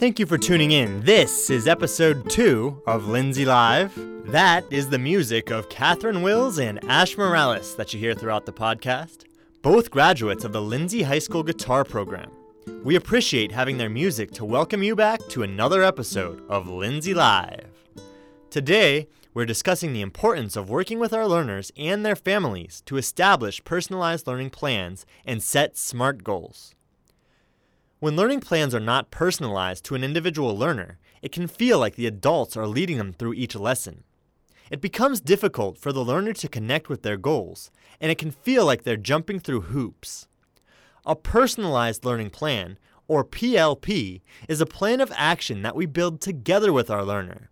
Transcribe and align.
Thank 0.00 0.18
you 0.18 0.24
for 0.24 0.38
tuning 0.38 0.70
in. 0.70 1.02
This 1.02 1.50
is 1.50 1.68
episode 1.68 2.30
two 2.30 2.82
of 2.86 3.08
Lindsay 3.08 3.44
Live. 3.44 3.92
That 4.24 4.64
is 4.72 4.88
the 4.88 4.98
music 4.98 5.50
of 5.50 5.68
Catherine 5.68 6.22
Wills 6.22 6.58
and 6.58 6.82
Ash 6.88 7.18
Morales 7.18 7.76
that 7.76 7.92
you 7.92 8.00
hear 8.00 8.14
throughout 8.14 8.46
the 8.46 8.52
podcast, 8.54 9.24
both 9.60 9.90
graduates 9.90 10.42
of 10.42 10.54
the 10.54 10.62
Lindsay 10.62 11.02
High 11.02 11.18
School 11.18 11.42
guitar 11.42 11.84
program. 11.84 12.30
We 12.82 12.96
appreciate 12.96 13.52
having 13.52 13.76
their 13.76 13.90
music 13.90 14.30
to 14.30 14.44
welcome 14.46 14.82
you 14.82 14.96
back 14.96 15.20
to 15.28 15.42
another 15.42 15.82
episode 15.82 16.48
of 16.48 16.66
Lindsay 16.66 17.12
Live. 17.12 17.68
Today, 18.48 19.06
we're 19.34 19.44
discussing 19.44 19.92
the 19.92 20.00
importance 20.00 20.56
of 20.56 20.70
working 20.70 20.98
with 20.98 21.12
our 21.12 21.28
learners 21.28 21.70
and 21.76 22.06
their 22.06 22.16
families 22.16 22.82
to 22.86 22.96
establish 22.96 23.62
personalized 23.64 24.26
learning 24.26 24.48
plans 24.48 25.04
and 25.26 25.42
set 25.42 25.76
SMART 25.76 26.24
goals. 26.24 26.74
When 28.00 28.16
learning 28.16 28.40
plans 28.40 28.74
are 28.74 28.80
not 28.80 29.10
personalized 29.10 29.84
to 29.84 29.94
an 29.94 30.02
individual 30.02 30.56
learner, 30.56 30.98
it 31.20 31.32
can 31.32 31.46
feel 31.46 31.78
like 31.78 31.96
the 31.96 32.06
adults 32.06 32.56
are 32.56 32.66
leading 32.66 32.96
them 32.96 33.12
through 33.12 33.34
each 33.34 33.54
lesson. 33.54 34.04
It 34.70 34.80
becomes 34.80 35.20
difficult 35.20 35.76
for 35.76 35.92
the 35.92 36.02
learner 36.02 36.32
to 36.32 36.48
connect 36.48 36.88
with 36.88 37.02
their 37.02 37.18
goals, 37.18 37.70
and 38.00 38.10
it 38.10 38.16
can 38.16 38.30
feel 38.30 38.64
like 38.64 38.84
they're 38.84 38.96
jumping 38.96 39.38
through 39.38 39.72
hoops. 39.72 40.28
A 41.04 41.14
personalized 41.14 42.02
learning 42.02 42.30
plan, 42.30 42.78
or 43.06 43.22
PLP, 43.22 44.22
is 44.48 44.62
a 44.62 44.66
plan 44.66 45.02
of 45.02 45.12
action 45.14 45.60
that 45.60 45.76
we 45.76 45.84
build 45.84 46.22
together 46.22 46.72
with 46.72 46.90
our 46.90 47.04
learner. 47.04 47.50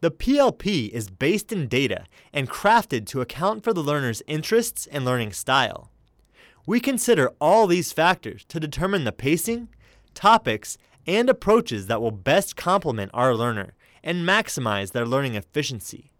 The 0.00 0.10
PLP 0.10 0.88
is 0.88 1.08
based 1.08 1.52
in 1.52 1.68
data 1.68 2.06
and 2.32 2.50
crafted 2.50 3.06
to 3.06 3.20
account 3.20 3.62
for 3.62 3.72
the 3.72 3.84
learner's 3.84 4.24
interests 4.26 4.88
and 4.90 5.04
learning 5.04 5.34
style. 5.34 5.92
We 6.68 6.80
consider 6.80 7.32
all 7.40 7.66
these 7.66 7.94
factors 7.94 8.44
to 8.48 8.60
determine 8.60 9.04
the 9.04 9.10
pacing, 9.10 9.70
topics, 10.12 10.76
and 11.06 11.30
approaches 11.30 11.86
that 11.86 12.02
will 12.02 12.10
best 12.10 12.56
complement 12.56 13.10
our 13.14 13.34
learner 13.34 13.72
and 14.04 14.28
maximize 14.28 14.92
their 14.92 15.06
learning 15.06 15.34
efficiency. 15.34 16.12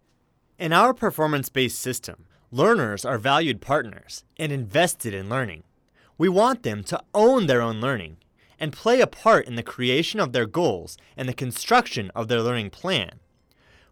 In 0.59 0.73
our 0.73 0.95
performance 0.95 1.51
based 1.51 1.79
system, 1.79 2.25
learners 2.51 3.05
are 3.05 3.19
valued 3.19 3.61
partners 3.61 4.25
and 4.39 4.51
invested 4.51 5.13
in 5.13 5.29
learning. 5.29 5.65
We 6.17 6.31
want 6.31 6.63
them 6.63 6.83
to 6.85 7.03
own 7.13 7.47
their 7.47 7.61
own 7.61 7.83
learning 7.83 8.17
and 8.59 8.73
play 8.73 9.03
a 9.03 9.07
part 9.07 9.47
in 9.47 9.57
the 9.57 9.63
creation 9.63 10.19
of 10.19 10.33
their 10.33 10.47
goals 10.47 10.97
and 11.15 11.29
the 11.29 11.35
construction 11.35 12.11
of 12.15 12.29
their 12.29 12.41
learning 12.41 12.71
plan. 12.71 13.21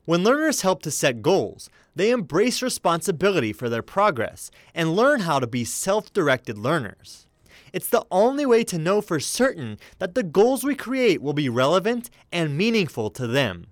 When 0.06 0.22
learners 0.22 0.62
help 0.62 0.82
to 0.82 0.92
set 0.92 1.20
goals, 1.20 1.68
they 1.96 2.12
embrace 2.12 2.62
responsibility 2.62 3.52
for 3.52 3.68
their 3.68 3.82
progress 3.82 4.52
and 4.72 4.94
learn 4.94 5.20
how 5.20 5.40
to 5.40 5.48
be 5.48 5.64
self 5.64 6.12
directed 6.12 6.56
learners. 6.56 7.26
It's 7.72 7.88
the 7.88 8.06
only 8.10 8.46
way 8.46 8.62
to 8.64 8.78
know 8.78 9.00
for 9.00 9.18
certain 9.18 9.78
that 9.98 10.14
the 10.14 10.22
goals 10.22 10.62
we 10.62 10.76
create 10.76 11.20
will 11.20 11.32
be 11.32 11.48
relevant 11.48 12.08
and 12.30 12.56
meaningful 12.56 13.10
to 13.10 13.26
them. 13.26 13.66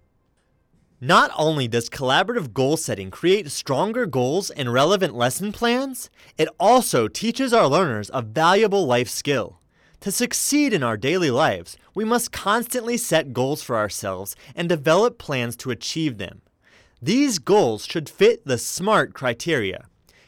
Not 1.00 1.30
only 1.36 1.68
does 1.68 1.88
collaborative 1.88 2.52
goal 2.52 2.76
setting 2.76 3.12
create 3.12 3.52
stronger 3.52 4.04
goals 4.04 4.50
and 4.50 4.72
relevant 4.72 5.14
lesson 5.14 5.52
plans, 5.52 6.10
it 6.36 6.48
also 6.58 7.06
teaches 7.06 7.52
our 7.52 7.68
learners 7.68 8.10
a 8.12 8.22
valuable 8.22 8.86
life 8.86 9.08
skill. 9.08 9.60
To 10.04 10.12
succeed 10.12 10.74
in 10.74 10.82
our 10.82 10.98
daily 10.98 11.30
lives, 11.30 11.78
we 11.94 12.04
must 12.04 12.30
constantly 12.30 12.98
set 12.98 13.32
goals 13.32 13.62
for 13.62 13.74
ourselves 13.74 14.36
and 14.54 14.68
develop 14.68 15.16
plans 15.16 15.56
to 15.56 15.70
achieve 15.70 16.18
them. 16.18 16.42
These 17.00 17.38
goals 17.38 17.86
should 17.86 18.10
fit 18.10 18.44
the 18.44 18.58
SMART 18.58 19.14
criteria, 19.14 19.86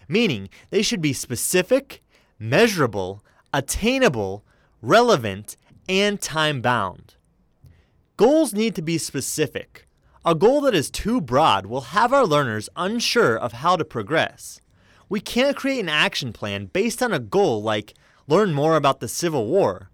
meaning 0.09 0.49
they 0.71 0.81
should 0.81 1.03
be 1.03 1.13
specific, 1.13 2.03
measurable, 2.39 3.23
attainable, 3.53 4.47
relevant, 4.81 5.59
and 5.87 6.23
time 6.23 6.63
bound. 6.63 7.17
Goals 8.17 8.55
need 8.55 8.75
to 8.77 8.83
be 8.83 8.97
specific. 8.97 9.87
A 10.25 10.35
goal 10.35 10.63
that 10.63 10.75
is 10.75 10.91
too 10.91 11.21
broad 11.21 11.67
will 11.67 11.93
have 11.93 12.15
our 12.15 12.25
learners 12.25 12.71
unsure 12.77 13.37
of 13.37 13.53
how 13.53 13.77
to 13.77 13.85
progress. 13.85 14.59
We 15.11 15.21
can't 15.21 15.55
create 15.55 15.81
an 15.81 15.91
action 15.91 16.33
plan 16.33 16.71
based 16.73 17.03
on 17.03 17.13
a 17.13 17.19
goal 17.19 17.63
like 17.63 17.93
learn 18.27 18.53
more 18.53 18.77
about 18.77 19.01
the 19.01 19.09
Civil 19.09 19.47
War. 19.47 19.91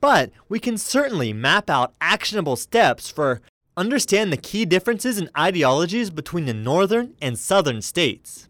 But 0.00 0.30
we 0.48 0.58
can 0.58 0.78
certainly 0.78 1.32
map 1.32 1.68
out 1.68 1.94
actionable 2.00 2.56
steps 2.56 3.10
for 3.10 3.40
understand 3.76 4.32
the 4.32 4.36
key 4.36 4.64
differences 4.64 5.18
in 5.18 5.30
ideologies 5.36 6.10
between 6.10 6.46
the 6.46 6.54
northern 6.54 7.14
and 7.20 7.38
southern 7.38 7.80
states. 7.82 8.48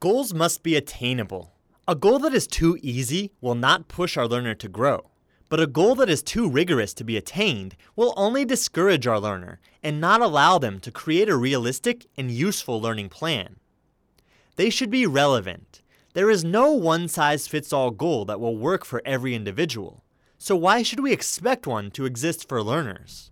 Goals 0.00 0.32
must 0.32 0.62
be 0.62 0.74
attainable. 0.74 1.52
A 1.86 1.94
goal 1.94 2.18
that 2.20 2.34
is 2.34 2.46
too 2.46 2.78
easy 2.82 3.32
will 3.40 3.54
not 3.54 3.88
push 3.88 4.16
our 4.16 4.28
learner 4.28 4.54
to 4.54 4.68
grow, 4.68 5.10
but 5.48 5.60
a 5.60 5.66
goal 5.66 5.94
that 5.96 6.10
is 6.10 6.22
too 6.22 6.48
rigorous 6.48 6.92
to 6.94 7.04
be 7.04 7.16
attained 7.16 7.76
will 7.96 8.14
only 8.16 8.44
discourage 8.44 9.06
our 9.06 9.18
learner 9.18 9.60
and 9.82 10.00
not 10.00 10.20
allow 10.20 10.58
them 10.58 10.80
to 10.80 10.90
create 10.90 11.28
a 11.28 11.36
realistic 11.36 12.06
and 12.16 12.30
useful 12.30 12.80
learning 12.80 13.08
plan. 13.08 13.56
They 14.56 14.70
should 14.70 14.90
be 14.90 15.06
relevant. 15.06 15.82
There 16.18 16.30
is 16.32 16.42
no 16.42 16.72
one 16.72 17.06
size 17.06 17.46
fits 17.46 17.72
all 17.72 17.92
goal 17.92 18.24
that 18.24 18.40
will 18.40 18.56
work 18.56 18.84
for 18.84 19.00
every 19.04 19.36
individual, 19.36 20.02
so 20.36 20.56
why 20.56 20.82
should 20.82 20.98
we 20.98 21.12
expect 21.12 21.64
one 21.64 21.92
to 21.92 22.06
exist 22.06 22.48
for 22.48 22.60
learners? 22.60 23.30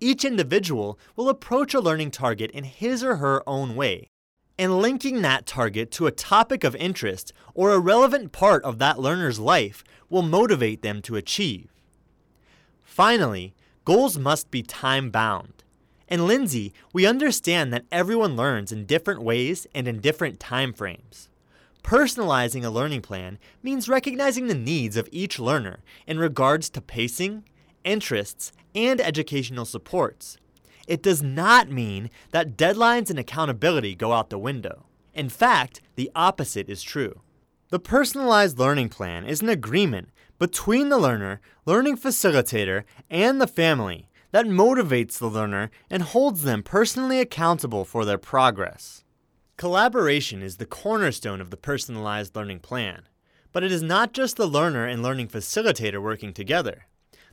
Each 0.00 0.22
individual 0.22 0.98
will 1.16 1.30
approach 1.30 1.72
a 1.72 1.80
learning 1.80 2.10
target 2.10 2.50
in 2.50 2.64
his 2.64 3.02
or 3.02 3.16
her 3.16 3.42
own 3.48 3.74
way, 3.74 4.10
and 4.58 4.82
linking 4.82 5.22
that 5.22 5.46
target 5.46 5.90
to 5.92 6.06
a 6.06 6.10
topic 6.10 6.62
of 6.62 6.76
interest 6.76 7.32
or 7.54 7.72
a 7.72 7.80
relevant 7.80 8.32
part 8.32 8.62
of 8.64 8.78
that 8.80 9.00
learner's 9.00 9.38
life 9.38 9.82
will 10.10 10.20
motivate 10.20 10.82
them 10.82 11.00
to 11.00 11.16
achieve. 11.16 11.70
Finally, 12.82 13.54
goals 13.86 14.18
must 14.18 14.50
be 14.50 14.62
time 14.62 15.08
bound. 15.08 15.64
In 16.06 16.26
Lindsay, 16.26 16.74
we 16.92 17.06
understand 17.06 17.72
that 17.72 17.86
everyone 17.90 18.36
learns 18.36 18.72
in 18.72 18.84
different 18.84 19.22
ways 19.22 19.66
and 19.74 19.88
in 19.88 20.00
different 20.00 20.38
time 20.38 20.74
frames. 20.74 21.29
Personalizing 21.82 22.64
a 22.64 22.70
learning 22.70 23.02
plan 23.02 23.38
means 23.62 23.88
recognizing 23.88 24.46
the 24.46 24.54
needs 24.54 24.96
of 24.96 25.08
each 25.10 25.38
learner 25.38 25.80
in 26.06 26.18
regards 26.18 26.70
to 26.70 26.80
pacing, 26.80 27.44
interests, 27.84 28.52
and 28.74 29.00
educational 29.00 29.64
supports. 29.64 30.38
It 30.86 31.02
does 31.02 31.22
not 31.22 31.70
mean 31.70 32.10
that 32.30 32.56
deadlines 32.56 33.10
and 33.10 33.18
accountability 33.18 33.94
go 33.94 34.12
out 34.12 34.30
the 34.30 34.38
window. 34.38 34.86
In 35.14 35.28
fact, 35.28 35.80
the 35.96 36.10
opposite 36.14 36.68
is 36.68 36.82
true. 36.82 37.20
The 37.70 37.78
personalized 37.78 38.58
learning 38.58 38.88
plan 38.88 39.24
is 39.24 39.40
an 39.40 39.48
agreement 39.48 40.10
between 40.38 40.88
the 40.88 40.98
learner, 40.98 41.40
learning 41.66 41.98
facilitator, 41.98 42.84
and 43.08 43.40
the 43.40 43.46
family 43.46 44.08
that 44.32 44.46
motivates 44.46 45.18
the 45.18 45.28
learner 45.28 45.70
and 45.88 46.02
holds 46.02 46.42
them 46.42 46.62
personally 46.62 47.20
accountable 47.20 47.84
for 47.84 48.04
their 48.04 48.18
progress. 48.18 49.04
Collaboration 49.60 50.40
is 50.40 50.56
the 50.56 50.64
cornerstone 50.64 51.38
of 51.38 51.50
the 51.50 51.56
personalized 51.58 52.34
learning 52.34 52.60
plan, 52.60 53.02
but 53.52 53.62
it 53.62 53.70
is 53.70 53.82
not 53.82 54.14
just 54.14 54.38
the 54.38 54.46
learner 54.46 54.86
and 54.86 55.02
learning 55.02 55.28
facilitator 55.28 56.00
working 56.00 56.32
together. 56.32 56.86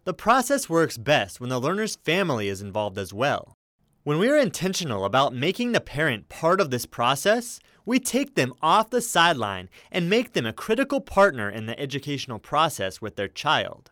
The 0.03 0.13
process 0.13 0.69
works 0.69 0.97
best 0.97 1.39
when 1.39 1.49
the 1.49 1.57
learner's 1.57 1.95
family 1.95 2.49
is 2.49 2.61
involved 2.61 2.97
as 2.97 3.13
well. 3.13 3.53
When 4.03 4.19
we 4.19 4.27
are 4.27 4.35
intentional 4.35 5.05
about 5.05 5.33
making 5.33 5.71
the 5.71 5.79
parent 5.79 6.27
part 6.27 6.59
of 6.59 6.69
this 6.69 6.85
process, 6.85 7.61
we 7.85 7.97
take 7.97 8.35
them 8.35 8.53
off 8.61 8.89
the 8.89 8.99
sideline 8.99 9.69
and 9.89 10.09
make 10.09 10.33
them 10.33 10.45
a 10.45 10.51
critical 10.51 10.99
partner 10.99 11.49
in 11.49 11.65
the 11.65 11.79
educational 11.79 12.39
process 12.39 12.99
with 12.99 13.15
their 13.15 13.29
child. 13.29 13.89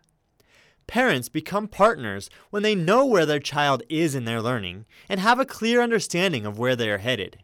Parents 0.87 1.29
become 1.29 1.69
partners 1.69 2.29
when 2.49 2.63
they 2.63 2.75
know 2.75 3.05
where 3.05 3.25
their 3.25 3.39
child 3.39 3.81
is 3.87 4.13
in 4.13 4.25
their 4.25 4.41
learning 4.41 4.83
and 5.07 5.21
have 5.21 5.39
a 5.39 5.45
clear 5.45 5.81
understanding 5.81 6.45
of 6.45 6.59
where 6.59 6.75
they 6.75 6.89
are 6.89 6.97
headed. 6.97 7.37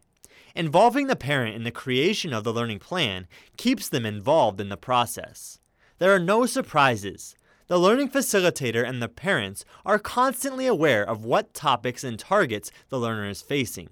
Involving 0.55 1.07
the 1.07 1.15
parent 1.15 1.55
in 1.55 1.63
the 1.63 1.71
creation 1.71 2.33
of 2.33 2.43
the 2.43 2.53
learning 2.53 2.79
plan 2.79 3.27
keeps 3.57 3.87
them 3.87 4.05
involved 4.05 4.59
in 4.59 4.69
the 4.69 4.77
process. 4.77 5.59
There 5.99 6.13
are 6.13 6.19
no 6.19 6.45
surprises. 6.45 7.35
The 7.67 7.79
learning 7.79 8.09
facilitator 8.09 8.87
and 8.87 9.01
the 9.01 9.07
parents 9.07 9.63
are 9.85 9.99
constantly 9.99 10.67
aware 10.67 11.03
of 11.07 11.23
what 11.23 11.53
topics 11.53 12.03
and 12.03 12.19
targets 12.19 12.71
the 12.89 12.99
learner 12.99 13.29
is 13.29 13.41
facing. 13.41 13.89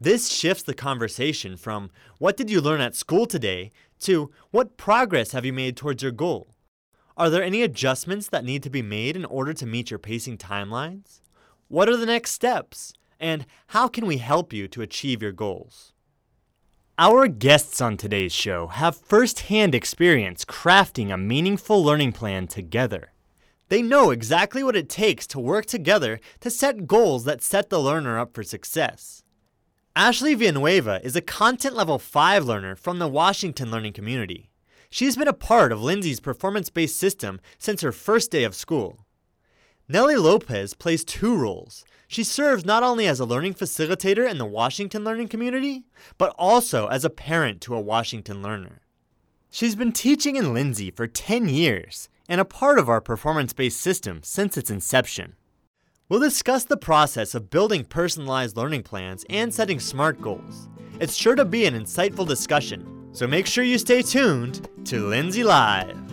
This 0.00 0.28
shifts 0.28 0.62
the 0.62 0.74
conversation 0.74 1.56
from 1.56 1.90
what 2.18 2.36
did 2.36 2.50
you 2.50 2.60
learn 2.60 2.80
at 2.80 2.94
school 2.94 3.26
today 3.26 3.70
to 4.00 4.30
what 4.50 4.76
progress 4.76 5.32
have 5.32 5.44
you 5.44 5.52
made 5.52 5.76
towards 5.76 6.02
your 6.02 6.12
goal? 6.12 6.54
Are 7.16 7.30
there 7.30 7.42
any 7.42 7.62
adjustments 7.62 8.28
that 8.28 8.44
need 8.44 8.62
to 8.62 8.70
be 8.70 8.82
made 8.82 9.16
in 9.16 9.24
order 9.24 9.54
to 9.54 9.66
meet 9.66 9.90
your 9.90 9.98
pacing 9.98 10.36
timelines? 10.36 11.20
What 11.68 11.88
are 11.88 11.96
the 11.96 12.06
next 12.06 12.32
steps? 12.32 12.92
And 13.20 13.46
how 13.68 13.88
can 13.88 14.06
we 14.06 14.18
help 14.18 14.52
you 14.52 14.68
to 14.68 14.82
achieve 14.82 15.22
your 15.22 15.32
goals? 15.32 15.92
Our 16.98 17.28
guests 17.28 17.80
on 17.80 17.96
today's 17.96 18.32
show 18.32 18.68
have 18.68 18.96
firsthand 18.96 19.74
experience 19.74 20.44
crafting 20.44 21.12
a 21.12 21.18
meaningful 21.18 21.84
learning 21.84 22.12
plan 22.12 22.46
together. 22.46 23.12
They 23.68 23.82
know 23.82 24.10
exactly 24.10 24.62
what 24.62 24.76
it 24.76 24.88
takes 24.88 25.26
to 25.28 25.40
work 25.40 25.66
together 25.66 26.20
to 26.40 26.50
set 26.50 26.86
goals 26.86 27.24
that 27.24 27.42
set 27.42 27.68
the 27.68 27.80
learner 27.80 28.18
up 28.18 28.34
for 28.34 28.42
success. 28.42 29.22
Ashley 29.94 30.34
Villanueva 30.34 31.00
is 31.02 31.16
a 31.16 31.20
Content 31.20 31.74
Level 31.74 31.98
5 31.98 32.44
learner 32.44 32.76
from 32.76 32.98
the 32.98 33.08
Washington 33.08 33.70
learning 33.70 33.94
community. 33.94 34.50
She's 34.90 35.16
been 35.16 35.28
a 35.28 35.32
part 35.32 35.72
of 35.72 35.82
Lindsay's 35.82 36.20
performance 36.20 36.70
based 36.70 36.96
system 36.96 37.40
since 37.58 37.80
her 37.80 37.92
first 37.92 38.30
day 38.30 38.44
of 38.44 38.54
school. 38.54 39.05
Nellie 39.88 40.16
Lopez 40.16 40.74
plays 40.74 41.04
two 41.04 41.36
roles. 41.36 41.84
She 42.08 42.24
serves 42.24 42.64
not 42.64 42.82
only 42.82 43.06
as 43.06 43.20
a 43.20 43.24
learning 43.24 43.54
facilitator 43.54 44.28
in 44.28 44.38
the 44.38 44.44
Washington 44.44 45.04
learning 45.04 45.28
community, 45.28 45.84
but 46.18 46.34
also 46.36 46.88
as 46.88 47.04
a 47.04 47.10
parent 47.10 47.60
to 47.62 47.74
a 47.74 47.80
Washington 47.80 48.42
learner. 48.42 48.80
She's 49.48 49.76
been 49.76 49.92
teaching 49.92 50.34
in 50.34 50.52
Lindsay 50.52 50.90
for 50.90 51.06
10 51.06 51.48
years 51.48 52.08
and 52.28 52.40
a 52.40 52.44
part 52.44 52.80
of 52.80 52.88
our 52.88 53.00
performance 53.00 53.52
based 53.52 53.80
system 53.80 54.22
since 54.24 54.56
its 54.56 54.70
inception. 54.70 55.36
We'll 56.08 56.20
discuss 56.20 56.64
the 56.64 56.76
process 56.76 57.36
of 57.36 57.50
building 57.50 57.84
personalized 57.84 58.56
learning 58.56 58.82
plans 58.82 59.24
and 59.30 59.54
setting 59.54 59.78
SMART 59.78 60.20
goals. 60.20 60.68
It's 60.98 61.14
sure 61.14 61.36
to 61.36 61.44
be 61.44 61.64
an 61.64 61.74
insightful 61.74 62.26
discussion, 62.26 63.08
so 63.12 63.28
make 63.28 63.46
sure 63.46 63.62
you 63.62 63.78
stay 63.78 64.02
tuned 64.02 64.68
to 64.86 65.06
Lindsay 65.06 65.44
Live. 65.44 66.05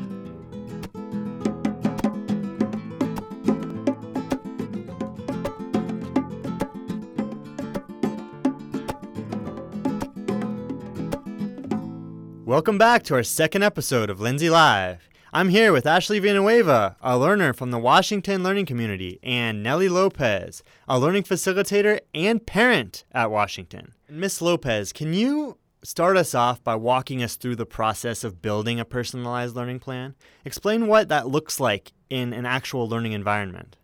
Welcome 12.46 12.78
back 12.78 13.04
to 13.04 13.16
our 13.16 13.24
second 13.24 13.64
episode 13.64 14.10
of 14.10 14.20
Lindsay 14.20 14.50
Live. 14.50 15.08
I'm 15.32 15.48
here 15.48 15.72
with 15.72 15.86
Ashley 15.86 16.20
Villanueva, 16.20 16.98
a 17.02 17.18
learner 17.18 17.54
from 17.54 17.72
the 17.72 17.80
Washington 17.80 18.44
Learning 18.44 18.66
Community, 18.66 19.18
and 19.24 19.64
Nellie 19.64 19.88
Lopez, 19.88 20.62
a 20.86 21.00
learning 21.00 21.24
facilitator 21.24 22.02
and 22.14 22.46
parent 22.46 23.06
at 23.14 23.32
Washington. 23.32 23.94
Miss 24.10 24.42
Lopez, 24.42 24.92
can 24.92 25.14
you 25.14 25.58
start 25.84 26.18
us 26.18 26.36
off 26.36 26.62
by 26.62 26.76
walking 26.76 27.24
us 27.24 27.38
through 27.38 27.56
the 27.56 27.66
process 27.66 28.26
of 28.26 28.42
building 28.42 28.78
a 28.78 28.84
personalized 28.84 29.56
learning 29.56 29.80
plan? 29.80 30.14
Explain 30.44 30.88
what 30.88 31.08
that 31.08 31.30
looks 31.30 31.62
like 31.62 31.94
in 32.10 32.34
an 32.34 32.46
actual 32.46 32.90
learning 32.90 33.14
environment. 33.14 33.78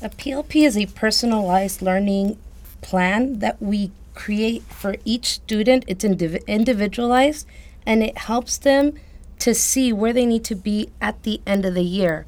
A 0.00 0.08
PLP 0.08 0.66
is 0.66 0.78
a 0.78 0.86
personalized 0.86 1.82
learning 1.82 2.38
plan 2.80 3.40
that 3.40 3.60
we 3.60 3.92
create 4.14 4.62
for 4.62 4.96
each 5.04 5.26
student. 5.26 5.84
It's 5.86 6.02
indiv- 6.02 6.46
individualized 6.46 7.46
and 7.90 8.04
it 8.04 8.18
helps 8.18 8.56
them 8.56 8.94
to 9.40 9.52
see 9.52 9.92
where 9.92 10.12
they 10.12 10.24
need 10.24 10.44
to 10.44 10.54
be 10.54 10.90
at 11.00 11.24
the 11.24 11.40
end 11.44 11.64
of 11.64 11.74
the 11.74 11.82
year. 11.82 12.24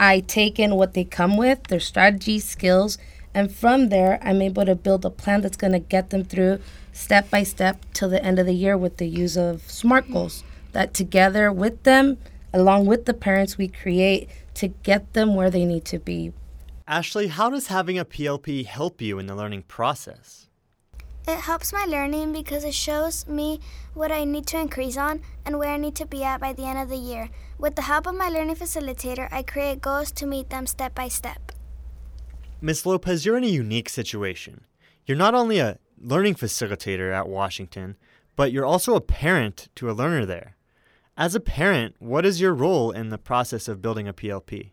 I 0.00 0.20
take 0.20 0.58
in 0.58 0.74
what 0.74 0.94
they 0.94 1.04
come 1.04 1.36
with, 1.36 1.64
their 1.64 1.80
strategies, 1.80 2.46
skills, 2.46 2.96
and 3.34 3.54
from 3.54 3.90
there, 3.90 4.18
I'm 4.22 4.40
able 4.40 4.64
to 4.64 4.74
build 4.74 5.04
a 5.04 5.10
plan 5.10 5.42
that's 5.42 5.58
going 5.58 5.74
to 5.74 5.78
get 5.78 6.08
them 6.08 6.24
through 6.24 6.60
step 6.94 7.28
by 7.28 7.42
step 7.42 7.84
till 7.92 8.08
the 8.08 8.24
end 8.24 8.38
of 8.38 8.46
the 8.46 8.54
year 8.54 8.78
with 8.78 8.96
the 8.96 9.06
use 9.06 9.36
of 9.36 9.70
SMART 9.70 10.10
goals 10.10 10.42
that 10.72 10.94
together 10.94 11.52
with 11.52 11.82
them, 11.82 12.16
along 12.54 12.86
with 12.86 13.04
the 13.04 13.12
parents, 13.12 13.58
we 13.58 13.68
create 13.68 14.30
to 14.54 14.68
get 14.68 15.12
them 15.12 15.34
where 15.34 15.50
they 15.50 15.66
need 15.66 15.84
to 15.84 15.98
be. 15.98 16.32
Ashley, 16.88 17.26
how 17.26 17.50
does 17.50 17.66
having 17.66 17.98
a 17.98 18.06
PLP 18.06 18.64
help 18.64 19.02
you 19.02 19.18
in 19.18 19.26
the 19.26 19.36
learning 19.36 19.64
process? 19.64 20.45
It 21.28 21.40
helps 21.40 21.72
my 21.72 21.84
learning 21.84 22.32
because 22.32 22.62
it 22.62 22.74
shows 22.74 23.26
me 23.26 23.58
what 23.94 24.12
I 24.12 24.22
need 24.22 24.46
to 24.48 24.60
increase 24.60 24.96
on 24.96 25.22
and 25.44 25.58
where 25.58 25.70
I 25.70 25.76
need 25.76 25.96
to 25.96 26.06
be 26.06 26.22
at 26.22 26.40
by 26.40 26.52
the 26.52 26.64
end 26.64 26.78
of 26.78 26.88
the 26.88 26.96
year. 26.96 27.30
With 27.58 27.74
the 27.74 27.82
help 27.82 28.06
of 28.06 28.14
my 28.14 28.28
learning 28.28 28.54
facilitator, 28.54 29.26
I 29.32 29.42
create 29.42 29.80
goals 29.80 30.12
to 30.12 30.26
meet 30.26 30.50
them 30.50 30.68
step 30.68 30.94
by 30.94 31.08
step. 31.08 31.50
Ms. 32.60 32.86
Lopez, 32.86 33.26
you're 33.26 33.36
in 33.36 33.42
a 33.42 33.48
unique 33.48 33.88
situation. 33.88 34.66
You're 35.04 35.18
not 35.18 35.34
only 35.34 35.58
a 35.58 35.78
learning 36.00 36.36
facilitator 36.36 37.12
at 37.12 37.28
Washington, 37.28 37.96
but 38.36 38.52
you're 38.52 38.64
also 38.64 38.94
a 38.94 39.00
parent 39.00 39.68
to 39.74 39.90
a 39.90 39.92
learner 39.92 40.26
there. 40.26 40.54
As 41.16 41.34
a 41.34 41.40
parent, 41.40 41.96
what 41.98 42.24
is 42.24 42.40
your 42.40 42.54
role 42.54 42.92
in 42.92 43.08
the 43.08 43.18
process 43.18 43.66
of 43.66 43.82
building 43.82 44.06
a 44.06 44.12
PLP? 44.12 44.70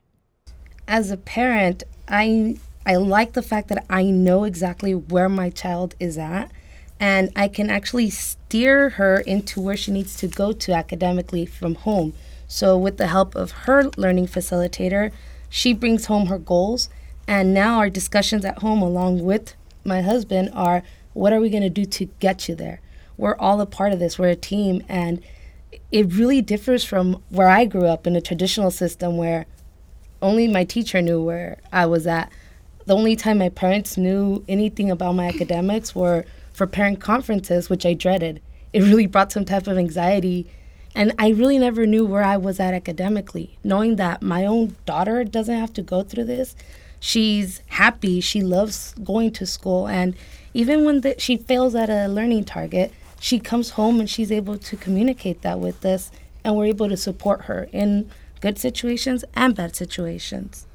As 0.87 1.09
a 1.09 1.17
parent, 1.17 1.81
I 2.07 2.57
I 2.85 2.95
like 2.95 3.33
the 3.33 3.41
fact 3.41 3.69
that 3.69 3.85
I 3.89 4.03
know 4.03 4.43
exactly 4.43 4.93
where 4.93 5.29
my 5.29 5.49
child 5.49 5.95
is 5.99 6.17
at 6.17 6.51
and 6.99 7.31
I 7.35 7.47
can 7.47 7.69
actually 7.69 8.09
steer 8.09 8.91
her 8.91 9.17
into 9.19 9.59
where 9.59 9.77
she 9.77 9.91
needs 9.91 10.15
to 10.17 10.27
go 10.27 10.51
to 10.53 10.73
academically 10.73 11.45
from 11.45 11.75
home. 11.75 12.13
So, 12.47 12.77
with 12.77 12.97
the 12.97 13.07
help 13.07 13.35
of 13.35 13.51
her 13.51 13.89
learning 13.97 14.27
facilitator, 14.27 15.11
she 15.49 15.73
brings 15.73 16.05
home 16.05 16.27
her 16.27 16.37
goals. 16.37 16.89
And 17.27 17.53
now, 17.53 17.79
our 17.79 17.89
discussions 17.89 18.45
at 18.45 18.59
home, 18.59 18.81
along 18.81 19.23
with 19.23 19.55
my 19.83 20.01
husband, 20.01 20.51
are 20.53 20.83
what 21.13 21.33
are 21.33 21.41
we 21.41 21.49
going 21.49 21.63
to 21.63 21.69
do 21.69 21.85
to 21.85 22.05
get 22.19 22.47
you 22.47 22.55
there? 22.55 22.79
We're 23.17 23.35
all 23.35 23.59
a 23.59 23.65
part 23.65 23.91
of 23.91 23.99
this, 23.99 24.17
we're 24.19 24.29
a 24.29 24.35
team. 24.35 24.83
And 24.87 25.21
it 25.91 26.13
really 26.13 26.41
differs 26.41 26.83
from 26.83 27.21
where 27.29 27.49
I 27.49 27.65
grew 27.65 27.85
up 27.85 28.07
in 28.07 28.15
a 28.15 28.21
traditional 28.21 28.71
system 28.71 29.17
where 29.17 29.45
only 30.21 30.47
my 30.47 30.63
teacher 30.63 31.01
knew 31.01 31.21
where 31.21 31.59
I 31.71 31.85
was 31.85 32.07
at 32.07 32.31
the 32.85 32.95
only 32.95 33.15
time 33.15 33.37
my 33.37 33.49
parents 33.49 33.97
knew 33.97 34.43
anything 34.47 34.91
about 34.91 35.15
my 35.15 35.27
academics 35.27 35.95
were 35.95 36.25
for 36.53 36.67
parent 36.67 36.99
conferences, 36.99 37.69
which 37.69 37.85
I 37.85 37.93
dreaded. 37.93 38.41
It 38.73 38.81
really 38.81 39.07
brought 39.07 39.31
some 39.31 39.45
type 39.45 39.67
of 39.67 39.77
anxiety. 39.77 40.47
And 40.95 41.13
I 41.17 41.29
really 41.29 41.57
never 41.57 41.85
knew 41.87 42.05
where 42.05 42.23
I 42.23 42.37
was 42.37 42.59
at 42.59 42.73
academically. 42.73 43.57
Knowing 43.63 43.95
that 43.95 44.21
my 44.21 44.45
own 44.45 44.75
daughter 44.85 45.23
doesn't 45.23 45.57
have 45.57 45.73
to 45.73 45.81
go 45.81 46.03
through 46.03 46.25
this, 46.25 46.55
she's 46.99 47.61
happy, 47.67 48.21
she 48.21 48.41
loves 48.41 48.93
going 49.03 49.31
to 49.31 49.45
school. 49.45 49.87
And 49.87 50.15
even 50.53 50.85
when 50.85 51.01
the, 51.01 51.15
she 51.17 51.37
fails 51.37 51.73
at 51.75 51.89
a 51.89 52.07
learning 52.07 52.45
target, 52.45 52.91
she 53.19 53.39
comes 53.39 53.71
home 53.71 53.99
and 53.99 54.09
she's 54.09 54.31
able 54.31 54.57
to 54.57 54.75
communicate 54.75 55.41
that 55.41 55.59
with 55.59 55.83
us. 55.85 56.11
And 56.43 56.57
we're 56.57 56.65
able 56.65 56.89
to 56.89 56.97
support 56.97 57.43
her 57.43 57.69
in 57.71 58.11
good 58.41 58.59
situations 58.59 59.23
and 59.33 59.55
bad 59.55 59.75
situations. 59.75 60.67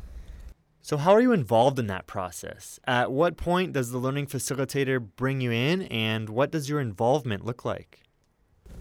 So, 0.89 0.97
how 0.97 1.13
are 1.13 1.21
you 1.21 1.33
involved 1.33 1.79
in 1.79 1.87
that 1.89 2.07
process? 2.07 2.81
At 2.87 3.13
what 3.13 3.37
point 3.37 3.75
does 3.75 3.91
the 3.91 3.99
learning 3.99 4.27
facilitator 4.27 5.07
bring 5.17 5.43
you 5.43 5.51
in, 5.53 5.83
and 5.83 6.31
what 6.31 6.51
does 6.51 6.71
your 6.71 6.81
involvement 6.81 7.45
look 7.45 7.63
like? 7.63 8.01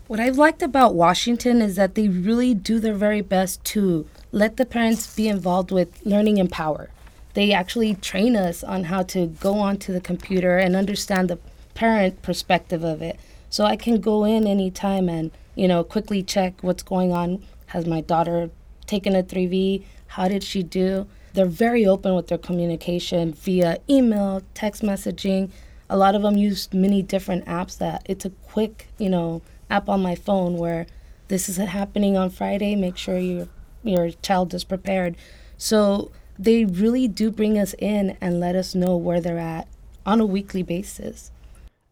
What 0.08 0.22
I've 0.22 0.38
liked 0.38 0.62
about 0.62 0.96
Washington 0.96 1.62
is 1.62 1.76
that 1.76 1.96
they 1.96 2.08
really 2.08 2.54
do 2.54 2.80
their 2.80 2.94
very 2.94 3.20
best 3.20 3.62
to 3.76 4.08
let 4.32 4.56
the 4.56 4.66
parents 4.66 5.14
be 5.18 5.28
involved 5.28 5.70
with 5.70 6.00
learning 6.06 6.38
Empower. 6.38 6.92
They 7.34 7.52
actually 7.52 7.96
train 7.96 8.38
us 8.38 8.64
on 8.64 8.86
how 8.86 9.04
to 9.04 9.28
go 9.28 9.56
onto 9.56 9.92
the 9.92 10.00
computer 10.00 10.58
and 10.58 10.78
understand 10.78 11.30
the 11.30 11.40
parent 11.74 12.22
perspective 12.22 12.86
of 12.86 13.02
it. 13.02 13.20
So 13.50 13.66
I 13.66 13.76
can 13.76 14.00
go 14.00 14.24
in 14.24 14.48
anytime 14.48 15.10
and, 15.10 15.32
you 15.56 15.68
know, 15.68 15.84
quickly 15.84 16.24
check 16.24 16.54
what's 16.62 16.84
going 16.84 17.12
on. 17.12 17.44
Has 17.66 17.86
my 17.86 18.00
daughter 18.00 18.50
taken 18.86 19.14
a 19.14 19.24
3V? 19.24 19.84
How 20.08 20.30
did 20.30 20.42
she 20.42 20.64
do? 20.64 21.06
They're 21.38 21.46
very 21.46 21.86
open 21.86 22.16
with 22.16 22.30
their 22.30 22.38
communication 22.40 23.32
via 23.32 23.78
email, 23.88 24.42
text 24.56 24.82
messaging. 24.82 25.52
A 25.88 25.96
lot 25.96 26.16
of 26.16 26.24
them 26.24 26.36
use 26.36 26.68
many 26.74 27.04
different 27.04 27.46
apps 27.46 27.78
that 27.78 28.02
it's 28.06 28.26
a 28.26 28.32
quick, 28.32 28.88
you 28.98 29.08
know, 29.08 29.44
app 29.70 29.88
on 29.88 30.02
my 30.02 30.16
phone 30.16 30.58
where 30.58 30.88
this 31.28 31.48
is 31.48 31.58
happening 31.58 32.18
on 32.18 32.32
Friday, 32.32 32.76
make 32.76 32.98
sure 32.98 33.20
your 33.20 33.48
your 33.84 34.10
child 34.10 34.52
is 34.56 34.64
prepared. 34.64 35.16
So 35.58 36.12
they 36.40 36.66
really 36.66 37.08
do 37.08 37.30
bring 37.30 37.60
us 37.60 37.76
in 37.78 38.18
and 38.20 38.40
let 38.40 38.56
us 38.56 38.74
know 38.74 38.98
where 38.98 39.22
they're 39.22 39.38
at 39.38 39.68
on 40.08 40.20
a 40.20 40.26
weekly 40.26 40.64
basis. 40.64 41.32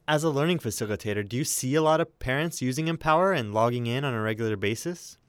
As 0.08 0.24
a 0.24 0.32
learning 0.32 0.58
facilitator, 0.58 1.28
do 1.28 1.38
you 1.38 1.44
see 1.44 1.76
a 1.76 1.84
lot 1.84 2.02
of 2.02 2.18
parents 2.18 2.64
using 2.64 2.88
Empower 2.88 3.32
and 3.32 3.54
logging 3.54 3.86
in 3.86 4.04
on 4.04 4.16
a 4.16 4.22
regular 4.22 4.56
basis? 4.56 5.20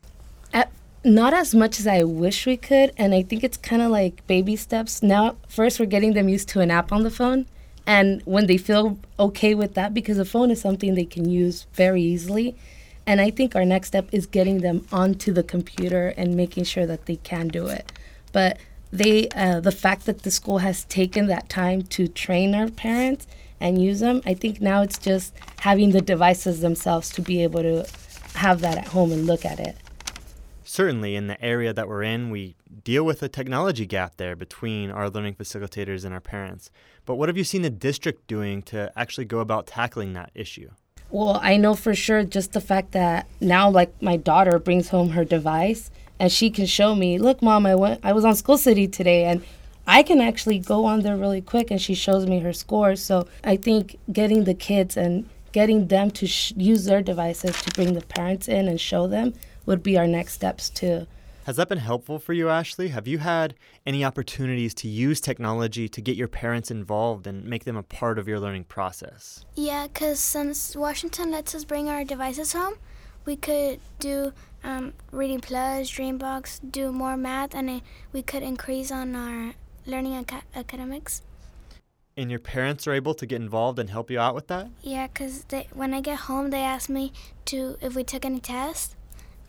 At 0.54 0.72
not 1.06 1.32
as 1.32 1.54
much 1.54 1.78
as 1.78 1.86
I 1.86 2.02
wish 2.02 2.46
we 2.46 2.56
could, 2.56 2.90
and 2.96 3.14
I 3.14 3.22
think 3.22 3.44
it's 3.44 3.56
kind 3.56 3.80
of 3.80 3.92
like 3.92 4.26
baby 4.26 4.56
steps. 4.56 5.04
Now, 5.04 5.36
first, 5.48 5.78
we're 5.78 5.86
getting 5.86 6.14
them 6.14 6.28
used 6.28 6.48
to 6.48 6.60
an 6.60 6.70
app 6.72 6.90
on 6.90 7.04
the 7.04 7.10
phone, 7.12 7.46
and 7.86 8.20
when 8.24 8.48
they 8.48 8.56
feel 8.56 8.98
okay 9.18 9.54
with 9.54 9.74
that, 9.74 9.94
because 9.94 10.16
the 10.16 10.24
phone 10.24 10.50
is 10.50 10.60
something 10.60 10.94
they 10.94 11.04
can 11.04 11.28
use 11.30 11.66
very 11.74 12.02
easily. 12.02 12.56
And 13.06 13.20
I 13.20 13.30
think 13.30 13.54
our 13.54 13.64
next 13.64 13.88
step 13.88 14.08
is 14.10 14.26
getting 14.26 14.62
them 14.62 14.84
onto 14.90 15.32
the 15.32 15.44
computer 15.44 16.12
and 16.16 16.36
making 16.36 16.64
sure 16.64 16.86
that 16.86 17.06
they 17.06 17.14
can 17.14 17.46
do 17.46 17.68
it. 17.68 17.92
But 18.32 18.58
they, 18.92 19.28
uh, 19.28 19.60
the 19.60 19.70
fact 19.70 20.06
that 20.06 20.24
the 20.24 20.32
school 20.32 20.58
has 20.58 20.82
taken 20.86 21.28
that 21.28 21.48
time 21.48 21.82
to 21.82 22.08
train 22.08 22.52
our 22.52 22.68
parents 22.68 23.28
and 23.60 23.80
use 23.80 24.00
them, 24.00 24.22
I 24.26 24.34
think 24.34 24.60
now 24.60 24.82
it's 24.82 24.98
just 24.98 25.32
having 25.60 25.92
the 25.92 26.00
devices 26.00 26.62
themselves 26.62 27.10
to 27.10 27.22
be 27.22 27.44
able 27.44 27.62
to 27.62 27.86
have 28.34 28.60
that 28.62 28.76
at 28.76 28.88
home 28.88 29.12
and 29.12 29.24
look 29.24 29.44
at 29.44 29.60
it 29.60 29.76
certainly 30.66 31.14
in 31.14 31.28
the 31.28 31.42
area 31.42 31.72
that 31.72 31.88
we're 31.88 32.02
in, 32.02 32.30
we 32.30 32.56
deal 32.84 33.04
with 33.04 33.22
a 33.22 33.28
technology 33.28 33.86
gap 33.86 34.16
there 34.16 34.36
between 34.36 34.90
our 34.90 35.08
learning 35.08 35.34
facilitators 35.34 36.04
and 36.04 36.12
our 36.12 36.20
parents. 36.20 36.70
But 37.04 37.14
what 37.14 37.28
have 37.28 37.36
you 37.36 37.44
seen 37.44 37.62
the 37.62 37.70
district 37.70 38.26
doing 38.26 38.62
to 38.62 38.92
actually 38.96 39.24
go 39.24 39.38
about 39.38 39.66
tackling 39.66 40.12
that 40.14 40.30
issue? 40.34 40.70
Well, 41.10 41.38
I 41.40 41.56
know 41.56 41.74
for 41.74 41.94
sure 41.94 42.24
just 42.24 42.52
the 42.52 42.60
fact 42.60 42.92
that 42.92 43.28
now, 43.40 43.70
like, 43.70 44.02
my 44.02 44.16
daughter 44.16 44.58
brings 44.58 44.88
home 44.88 45.10
her 45.10 45.24
device 45.24 45.90
and 46.18 46.32
she 46.32 46.50
can 46.50 46.66
show 46.66 46.94
me, 46.94 47.18
look, 47.18 47.42
mom, 47.42 47.64
I 47.64 47.74
went, 47.74 48.00
I 48.02 48.12
was 48.12 48.24
on 48.24 48.34
School 48.34 48.58
City 48.58 48.88
today, 48.88 49.24
and 49.24 49.44
I 49.86 50.02
can 50.02 50.20
actually 50.20 50.58
go 50.58 50.86
on 50.86 51.02
there 51.02 51.16
really 51.16 51.42
quick, 51.42 51.70
and 51.70 51.80
she 51.80 51.94
shows 51.94 52.26
me 52.26 52.40
her 52.40 52.52
scores. 52.52 53.02
So 53.02 53.28
I 53.44 53.56
think 53.56 53.98
getting 54.12 54.44
the 54.44 54.54
kids 54.54 54.96
and 54.96 55.28
getting 55.52 55.88
them 55.88 56.10
to 56.12 56.26
sh- 56.26 56.52
use 56.56 56.86
their 56.86 57.02
devices 57.02 57.60
to 57.62 57.70
bring 57.72 57.94
the 57.94 58.00
parents 58.00 58.48
in 58.48 58.66
and 58.66 58.80
show 58.80 59.06
them 59.06 59.34
would 59.66 59.82
be 59.82 59.98
our 59.98 60.06
next 60.06 60.32
steps 60.32 60.70
to 60.70 61.06
Has 61.44 61.56
that 61.56 61.68
been 61.68 61.78
helpful 61.78 62.18
for 62.18 62.32
you, 62.32 62.48
Ashley? 62.48 62.88
Have 62.88 63.06
you 63.06 63.18
had 63.18 63.54
any 63.84 64.04
opportunities 64.04 64.74
to 64.74 64.88
use 64.88 65.20
technology 65.20 65.88
to 65.88 66.00
get 66.00 66.16
your 66.16 66.28
parents 66.28 66.70
involved 66.70 67.26
and 67.26 67.44
make 67.44 67.64
them 67.64 67.76
a 67.76 67.82
part 67.82 68.18
of 68.18 68.26
your 68.26 68.40
learning 68.40 68.64
process? 68.64 69.44
Yeah, 69.54 69.86
because 69.86 70.18
since 70.18 70.74
Washington 70.74 71.30
lets 71.30 71.54
us 71.54 71.64
bring 71.64 71.88
our 71.88 72.04
devices 72.04 72.52
home, 72.52 72.74
we 73.24 73.36
could 73.36 73.80
do 73.98 74.32
um, 74.64 74.92
Reading 75.12 75.40
Plus, 75.40 75.90
Dreambox, 75.90 76.60
do 76.70 76.90
more 76.92 77.16
math, 77.16 77.54
and 77.54 77.70
it, 77.70 77.82
we 78.12 78.22
could 78.22 78.42
increase 78.42 78.90
on 78.90 79.14
our 79.14 79.54
learning 79.86 80.16
aca- 80.16 80.42
academics. 80.54 81.22
And 82.16 82.30
your 82.30 82.40
parents 82.40 82.86
are 82.86 82.92
able 82.92 83.14
to 83.14 83.26
get 83.26 83.40
involved 83.40 83.78
and 83.78 83.90
help 83.90 84.10
you 84.10 84.18
out 84.18 84.34
with 84.34 84.46
that? 84.46 84.68
Yeah, 84.82 85.06
because 85.06 85.44
when 85.74 85.92
I 85.92 86.00
get 86.00 86.20
home, 86.20 86.50
they 86.50 86.62
ask 86.62 86.88
me 86.88 87.12
to 87.46 87.76
if 87.80 87.94
we 87.94 88.02
took 88.04 88.24
any 88.24 88.40
tests, 88.40 88.95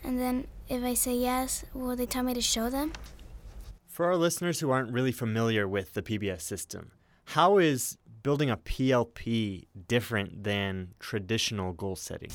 and 0.02 0.18
then 0.18 0.46
if 0.68 0.82
I 0.84 0.94
say 0.94 1.14
yes, 1.14 1.64
will 1.74 1.96
they 1.96 2.06
tell 2.06 2.22
me 2.22 2.34
to 2.34 2.40
show 2.40 2.70
them? 2.70 2.92
For 3.86 4.06
our 4.06 4.16
listeners 4.16 4.60
who 4.60 4.70
aren't 4.70 4.92
really 4.92 5.12
familiar 5.12 5.66
with 5.66 5.94
the 5.94 6.02
PBS 6.02 6.42
system, 6.42 6.92
how 7.24 7.58
is 7.58 7.98
building 8.22 8.50
a 8.50 8.56
PLP 8.56 9.66
different 9.86 10.44
than 10.44 10.94
traditional 10.98 11.72
goal 11.72 11.96
setting? 11.96 12.30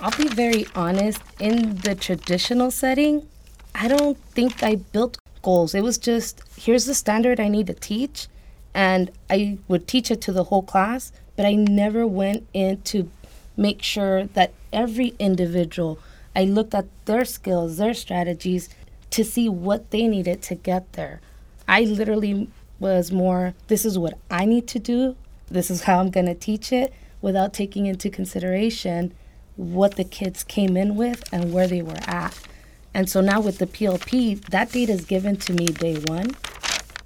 I'll 0.00 0.16
be 0.16 0.28
very 0.28 0.66
honest. 0.74 1.20
In 1.38 1.76
the 1.76 1.94
traditional 1.94 2.70
setting, 2.70 3.28
I 3.74 3.88
don't 3.88 4.16
think 4.32 4.62
I 4.62 4.76
built 4.76 5.18
goals. 5.42 5.74
It 5.74 5.82
was 5.82 5.98
just 5.98 6.42
here's 6.56 6.86
the 6.86 6.94
standard 6.94 7.40
I 7.40 7.48
need 7.48 7.66
to 7.66 7.74
teach, 7.74 8.28
and 8.74 9.10
I 9.28 9.58
would 9.68 9.86
teach 9.86 10.10
it 10.10 10.20
to 10.22 10.32
the 10.32 10.44
whole 10.44 10.62
class, 10.62 11.12
but 11.36 11.44
I 11.44 11.54
never 11.54 12.06
went 12.06 12.46
in 12.54 12.80
to 12.82 13.10
make 13.56 13.82
sure 13.82 14.24
that 14.24 14.52
every 14.72 15.14
individual, 15.18 15.98
I 16.34 16.44
looked 16.44 16.74
at 16.74 16.86
their 17.06 17.24
skills, 17.24 17.76
their 17.76 17.94
strategies 17.94 18.68
to 19.10 19.24
see 19.24 19.48
what 19.48 19.90
they 19.90 20.06
needed 20.06 20.42
to 20.42 20.54
get 20.54 20.92
there. 20.92 21.20
I 21.66 21.82
literally 21.82 22.48
was 22.78 23.12
more, 23.12 23.54
this 23.68 23.84
is 23.84 23.98
what 23.98 24.18
I 24.30 24.44
need 24.44 24.66
to 24.68 24.78
do, 24.78 25.16
this 25.48 25.70
is 25.70 25.82
how 25.82 26.00
I'm 26.00 26.10
going 26.10 26.26
to 26.26 26.34
teach 26.34 26.72
it, 26.72 26.92
without 27.20 27.52
taking 27.52 27.86
into 27.86 28.08
consideration 28.08 29.12
what 29.56 29.96
the 29.96 30.04
kids 30.04 30.42
came 30.42 30.76
in 30.76 30.96
with 30.96 31.22
and 31.32 31.52
where 31.52 31.66
they 31.66 31.82
were 31.82 32.00
at. 32.06 32.38
And 32.94 33.10
so 33.10 33.20
now 33.20 33.40
with 33.40 33.58
the 33.58 33.66
PLP, 33.66 34.40
that 34.46 34.72
data 34.72 34.92
is 34.92 35.04
given 35.04 35.36
to 35.38 35.52
me 35.52 35.66
day 35.66 35.96
one. 36.06 36.36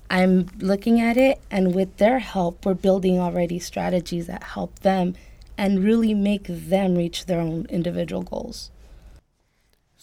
I'm 0.09 0.49
looking 0.59 1.01
at 1.01 1.17
it, 1.17 1.41
and 1.51 1.75
with 1.75 1.97
their 1.97 2.21
help, 2.21 2.65
we're 2.65 2.75
building 2.75 3.19
already 3.19 3.59
strategies 3.59 4.27
that 4.29 4.45
help 4.45 4.79
them 4.81 5.15
and 5.59 5.83
really 5.83 6.15
make 6.15 6.45
them 6.47 6.95
reach 6.95 7.27
their 7.27 7.41
own 7.41 7.67
individual 7.69 8.23
goals. 8.23 8.71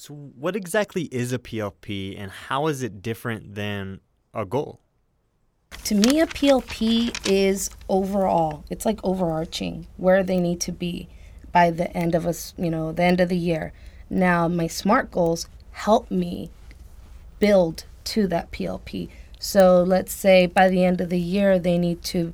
So, 0.02 0.16
what 0.16 0.56
exactly 0.56 1.04
is 1.12 1.32
a 1.32 1.38
PLP 1.38 2.20
and 2.20 2.32
how 2.32 2.66
is 2.66 2.82
it 2.82 3.04
different 3.04 3.54
than 3.54 4.00
a 4.34 4.46
goal? 4.46 4.80
To 5.84 5.94
me, 5.94 6.20
a 6.20 6.26
PLP 6.26 7.16
is 7.30 7.70
overall, 7.88 8.64
it's 8.72 8.84
like 8.84 9.00
overarching 9.04 9.86
where 9.98 10.24
they 10.24 10.40
need 10.40 10.60
to 10.62 10.72
be 10.72 11.08
by 11.52 11.70
the 11.70 11.96
end 11.96 12.16
of 12.16 12.26
us, 12.26 12.56
you 12.58 12.72
know, 12.72 12.92
the 12.92 13.04
end 13.04 13.22
of 13.22 13.30
the 13.30 13.38
year. 13.38 13.74
Now, 14.10 14.48
my 14.48 14.66
SMART 14.66 15.12
goals 15.12 15.48
help 15.70 16.10
me 16.10 16.50
build 17.38 17.86
to 18.06 18.26
that 18.26 18.52
PLP. 18.52 19.08
So 19.38 19.84
let's 19.84 20.16
say 20.16 20.48
by 20.48 20.68
the 20.68 20.84
end 20.84 21.00
of 21.00 21.10
the 21.10 21.20
year, 21.20 21.60
they 21.60 21.78
need 21.78 22.02
to 22.06 22.34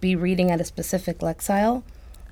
be 0.00 0.14
reading 0.14 0.52
at 0.52 0.60
a 0.60 0.64
specific 0.64 1.18
Lexile. 1.18 1.82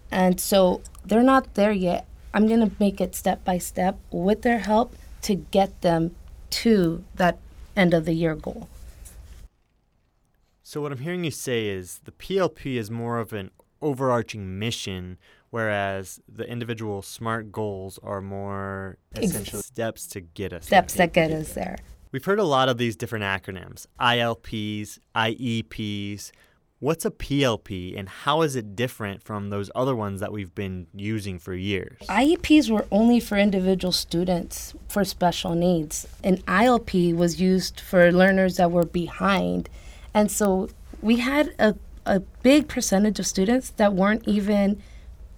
And 0.08 0.40
so 0.40 0.82
they're 1.04 1.25
not 1.25 1.54
there 1.54 1.73
yet. 1.73 2.06
I'm 2.38 2.47
going 2.47 2.61
to 2.61 2.71
make 2.78 3.00
it 3.00 3.16
step 3.16 3.45
by 3.45 3.59
step 3.59 3.99
with 4.12 4.42
their 4.42 4.61
help 4.61 4.95
to 5.23 5.35
get 5.35 5.80
them 5.80 6.14
to 6.50 7.02
that 7.16 7.37
end 7.75 7.92
of 7.92 8.04
the 8.04 8.12
year 8.12 8.37
goal. 8.37 8.68
So, 10.62 10.80
what 10.80 10.92
I'm 10.92 10.99
hearing 10.99 11.25
you 11.25 11.33
say 11.33 11.66
is 11.66 11.99
the 12.04 12.12
PLP 12.12 12.76
is 12.76 12.92
more 12.92 13.18
of 13.18 13.33
an 13.33 13.50
overarching 13.83 14.57
mission, 14.57 15.18
whereas 15.50 16.21
the 16.28 16.49
individual 16.49 17.02
SMART 17.02 17.50
goals 17.50 17.99
are 18.04 18.21
more 18.21 18.99
essential 19.16 19.61
steps 19.61 20.07
to 20.07 20.21
get 20.21 20.52
us 20.52 20.66
steps 20.66 20.95
that 20.95 21.12
get 21.12 21.33
us 21.33 21.54
there. 21.54 21.76
We've 22.12 22.25
heard 22.25 22.38
a 22.38 22.45
lot 22.45 22.68
of 22.68 22.78
these 22.78 22.95
different 22.95 23.25
acronyms 23.25 23.88
ILPs, 23.99 25.00
IEPs. 25.16 26.30
What's 26.80 27.04
a 27.04 27.11
PLP 27.11 27.99
and 27.99 28.08
how 28.08 28.42
is 28.42 28.54
it 28.54 28.76
different 28.76 29.25
from 29.25 29.50
those 29.50 29.68
other 29.75 29.97
ones 29.97 30.20
that 30.20 30.30
we've 30.30 30.54
been 30.54 30.87
using 30.94 31.40
for 31.40 31.52
years? 31.52 31.99
IEPs 32.02 32.70
were 32.70 32.87
only 32.92 33.18
for 33.18 33.37
individual 33.37 33.90
students 33.90 34.75
for 34.88 35.04
special 35.04 35.56
needs. 35.56 36.06
An 36.23 36.37
ILP 36.42 37.16
was 37.16 37.40
used 37.40 37.80
for 37.80 38.12
learners 38.12 38.58
that 38.58 38.70
were 38.70 38.85
behind. 38.85 39.68
And 40.14 40.30
so 40.30 40.68
we 41.02 41.16
had 41.16 41.52
a, 41.58 41.75
a 42.06 42.20
big 42.20 42.68
percentage 42.68 43.18
of 43.18 43.26
students 43.26 43.70
that 43.70 43.94
weren't 43.94 44.28
even 44.28 44.80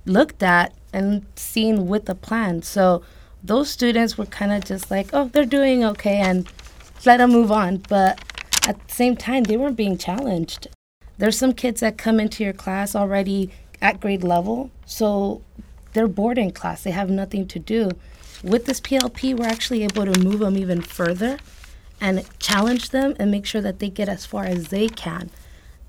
looked 0.05 0.43
at 0.43 0.75
and 0.93 1.25
seen 1.37 1.87
with 1.87 2.07
a 2.11 2.15
plan. 2.15 2.61
So 2.61 3.03
those 3.43 3.71
students 3.71 4.19
were 4.19 4.27
kind 4.27 4.53
of 4.53 4.67
just 4.67 4.91
like, 4.91 5.09
oh, 5.15 5.31
they're 5.33 5.47
doing 5.47 5.85
okay, 5.85 6.17
and 6.17 6.47
let 7.07 7.17
them 7.17 7.33
move 7.33 7.51
on. 7.51 7.79
But 7.89 8.21
at 8.69 8.87
the 8.87 8.95
same 8.95 9.17
time, 9.17 9.45
they 9.45 9.57
weren't 9.57 9.77
being 9.77 9.97
challenged. 9.97 10.69
There's 11.21 11.37
some 11.37 11.53
kids 11.53 11.81
that 11.81 11.99
come 11.99 12.19
into 12.19 12.43
your 12.43 12.55
class 12.55 12.97
already 12.97 13.51
at 13.83 14.01
grade 14.01 14.25
level, 14.25 14.71
so 14.87 15.43
they're 15.93 16.09
bored 16.09 16.39
in 16.39 16.51
class. 16.51 16.83
They 16.83 16.93
have 16.93 17.11
nothing 17.11 17.47
to 17.49 17.59
do. 17.59 17.91
With 18.43 18.65
this 18.65 18.81
PLP, 18.81 19.37
we're 19.37 19.47
actually 19.47 19.85
able 19.85 20.11
to 20.11 20.19
move 20.19 20.39
them 20.39 20.57
even 20.57 20.81
further 20.81 21.39
and 22.01 22.27
challenge 22.39 22.89
them 22.89 23.15
and 23.19 23.31
make 23.31 23.45
sure 23.45 23.61
that 23.61 23.81
they 23.81 23.91
get 23.91 24.09
as 24.09 24.25
far 24.25 24.45
as 24.45 24.69
they 24.69 24.89
can. 24.89 25.29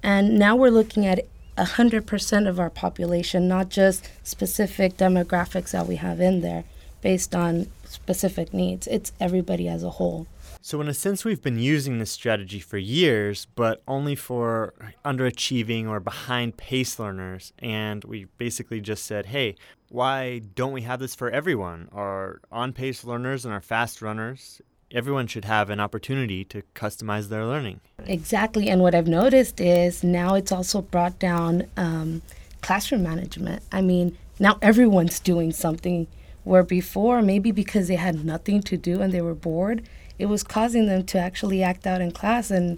And 0.03 0.37
now 0.37 0.57
we're 0.57 0.69
looking 0.69 1.05
at 1.05 1.25
100% 1.57 2.49
of 2.49 2.59
our 2.59 2.69
population, 2.69 3.47
not 3.47 3.69
just 3.69 4.09
specific 4.23 4.97
demographics 4.97 5.71
that 5.71 5.87
we 5.87 5.95
have 5.95 6.19
in 6.19 6.41
there 6.41 6.65
based 7.01 7.33
on 7.33 7.67
specific 7.85 8.53
needs. 8.53 8.85
It's 8.87 9.13
everybody 9.17 9.69
as 9.69 9.81
a 9.81 9.91
whole. 9.91 10.27
So, 10.63 10.79
in 10.79 10.87
a 10.87 10.93
sense, 10.93 11.25
we've 11.25 11.41
been 11.41 11.57
using 11.57 11.97
this 11.97 12.11
strategy 12.11 12.59
for 12.59 12.77
years, 12.77 13.47
but 13.55 13.81
only 13.87 14.15
for 14.15 14.75
underachieving 15.03 15.89
or 15.89 15.99
behind 15.99 16.55
pace 16.55 16.99
learners. 16.99 17.51
And 17.57 18.03
we 18.03 18.25
basically 18.37 18.79
just 18.79 19.05
said, 19.05 19.25
hey, 19.25 19.55
why 19.89 20.39
don't 20.53 20.71
we 20.71 20.83
have 20.83 20.99
this 20.99 21.15
for 21.15 21.31
everyone? 21.31 21.89
Our 21.91 22.41
on 22.51 22.73
pace 22.73 23.03
learners 23.03 23.43
and 23.43 23.53
our 23.53 23.59
fast 23.61 24.03
runners, 24.03 24.61
everyone 24.91 25.25
should 25.25 25.45
have 25.45 25.71
an 25.71 25.79
opportunity 25.79 26.43
to 26.45 26.61
customize 26.75 27.29
their 27.29 27.45
learning. 27.45 27.81
Exactly. 28.05 28.69
And 28.69 28.83
what 28.83 28.93
I've 28.93 29.07
noticed 29.07 29.59
is 29.59 30.03
now 30.03 30.35
it's 30.35 30.51
also 30.51 30.83
brought 30.83 31.17
down 31.17 31.65
um, 31.75 32.21
classroom 32.61 33.01
management. 33.01 33.63
I 33.71 33.81
mean, 33.81 34.15
now 34.39 34.59
everyone's 34.61 35.19
doing 35.19 35.51
something 35.53 36.05
where 36.43 36.63
before, 36.63 37.23
maybe 37.23 37.51
because 37.51 37.87
they 37.87 37.95
had 37.95 38.23
nothing 38.23 38.61
to 38.63 38.77
do 38.77 39.01
and 39.01 39.11
they 39.11 39.21
were 39.21 39.35
bored, 39.35 39.83
it 40.21 40.29
was 40.29 40.43
causing 40.43 40.85
them 40.85 41.03
to 41.03 41.17
actually 41.17 41.63
act 41.63 41.87
out 41.87 41.99
in 41.99 42.11
class 42.11 42.51
and 42.51 42.77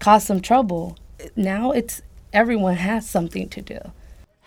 cause 0.00 0.24
some 0.24 0.40
trouble. 0.40 0.98
Now 1.36 1.70
it's 1.70 2.02
everyone 2.32 2.74
has 2.74 3.08
something 3.08 3.48
to 3.50 3.62
do. 3.62 3.78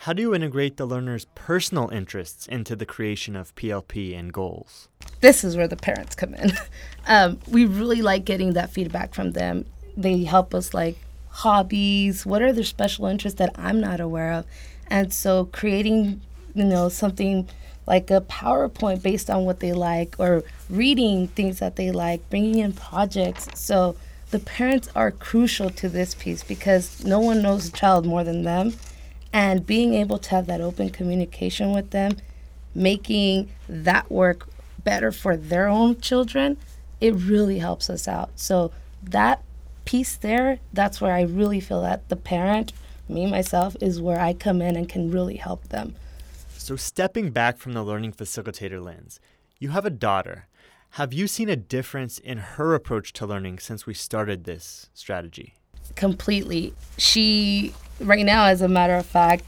How 0.01 0.12
do 0.12 0.22
you 0.22 0.36
integrate 0.36 0.75
the 0.75 0.86
learner's 0.86 1.25
personal 1.36 1.88
interests 1.88 2.46
into 2.46 2.75
the 2.75 2.86
creation 2.86 3.38
of 3.38 3.55
PLP 3.55 4.13
and 4.13 4.34
goals? 4.34 4.89
This 5.22 5.46
is 5.46 5.55
where 5.55 5.69
the 5.69 5.77
parents 5.77 6.15
come 6.15 6.34
in. 6.34 6.51
um, 7.07 7.39
we 7.48 7.63
really 7.63 8.01
like 8.01 8.25
getting 8.25 8.53
that 8.53 8.72
feedback 8.72 9.15
from 9.15 9.31
them. 9.31 9.65
They 9.96 10.25
help 10.25 10.53
us 10.53 10.74
like 10.74 10.98
hobbies, 11.29 12.25
what 12.25 12.41
are 12.41 12.51
their 12.51 12.65
special 12.65 13.05
interests 13.05 13.39
that 13.39 13.55
I'm 13.55 13.79
not 13.79 14.01
aware 14.01 14.34
of? 14.34 14.46
And 14.88 15.13
so 15.13 15.46
creating, 15.46 16.19
you 16.53 16.65
know, 16.65 16.89
something 16.89 17.48
like 17.88 18.12
a 18.12 18.22
PowerPoint 18.22 19.01
based 19.01 19.29
on 19.29 19.46
what 19.46 19.62
they 19.62 19.74
like, 19.74 20.15
or 20.20 20.44
reading 20.70 21.29
things 21.29 21.60
that 21.60 21.77
they 21.77 21.89
like, 21.89 22.29
bringing 22.29 22.60
in 22.60 22.74
projects. 22.74 23.48
So 23.60 23.96
the 24.29 24.39
parents 24.39 24.89
are 24.94 25.10
crucial 25.10 25.70
to 25.72 25.88
this 25.88 26.13
piece 26.13 26.44
because 26.44 27.03
no 27.06 27.20
one 27.20 27.41
knows 27.41 27.72
the 27.72 27.77
child 27.77 28.06
more 28.06 28.25
than 28.25 28.44
them. 28.44 28.74
And 29.32 29.65
being 29.65 29.94
able 29.94 30.17
to 30.20 30.29
have 30.32 30.48
that 30.48 30.62
open 30.62 30.89
communication 30.89 31.72
with 31.74 31.91
them, 31.91 32.17
making 32.75 33.50
that 33.70 34.12
work 34.12 34.48
better 34.84 35.12
for 35.12 35.38
their 35.38 35.67
own 35.67 36.00
children, 36.00 36.58
it 37.00 37.13
really 37.13 37.60
helps 37.60 37.89
us 37.89 38.08
out. 38.08 38.32
So 38.36 38.72
that 39.03 39.44
piece 39.86 40.15
there, 40.15 40.60
that's 40.74 41.00
where 41.00 41.13
I 41.13 41.22
really 41.22 41.60
feel 41.62 41.82
that 41.82 42.10
the 42.10 42.15
parent, 42.15 42.74
me 43.08 43.25
myself, 43.25 43.77
is 43.79 44.01
where 44.01 44.20
I 44.20 44.34
come 44.34 44.62
in 44.62 44.75
and 44.75 44.89
can 44.89 45.12
really 45.12 45.38
help 45.38 45.70
them. 45.70 45.96
So, 46.67 46.75
stepping 46.75 47.31
back 47.31 47.59
from 47.59 47.71
the 47.71 47.81
learning 47.81 48.12
facilitator 48.12 48.83
lens, 48.83 49.21
you 49.57 49.69
have 49.69 49.86
a 49.86 49.89
daughter. 49.89 50.47
Have 51.00 51.13
you 51.13 51.25
seen 51.25 51.47
a 51.47 51.55
difference 51.55 52.19
in 52.19 52.39
her 52.39 52.75
approach 52.75 53.13
to 53.13 53.25
learning 53.25 53.59
since 53.59 53.86
we 53.86 53.93
started 53.93 54.43
this 54.43 54.89
strategy? 54.93 55.55
Completely. 55.95 56.74
She, 56.97 57.74
right 58.01 58.25
now, 58.25 58.47
as 58.47 58.62
a 58.62 58.67
matter 58.67 58.95
of 58.95 59.05
fact, 59.05 59.45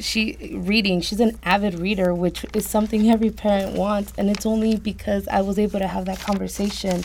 she 0.00 0.56
reading. 0.62 1.02
She's 1.02 1.20
an 1.20 1.38
avid 1.42 1.78
reader, 1.78 2.14
which 2.14 2.46
is 2.54 2.66
something 2.66 3.10
every 3.10 3.28
parent 3.28 3.76
wants, 3.76 4.14
and 4.16 4.30
it's 4.30 4.46
only 4.46 4.76
because 4.76 5.28
I 5.28 5.42
was 5.42 5.58
able 5.58 5.78
to 5.78 5.88
have 5.88 6.06
that 6.06 6.20
conversation 6.20 7.04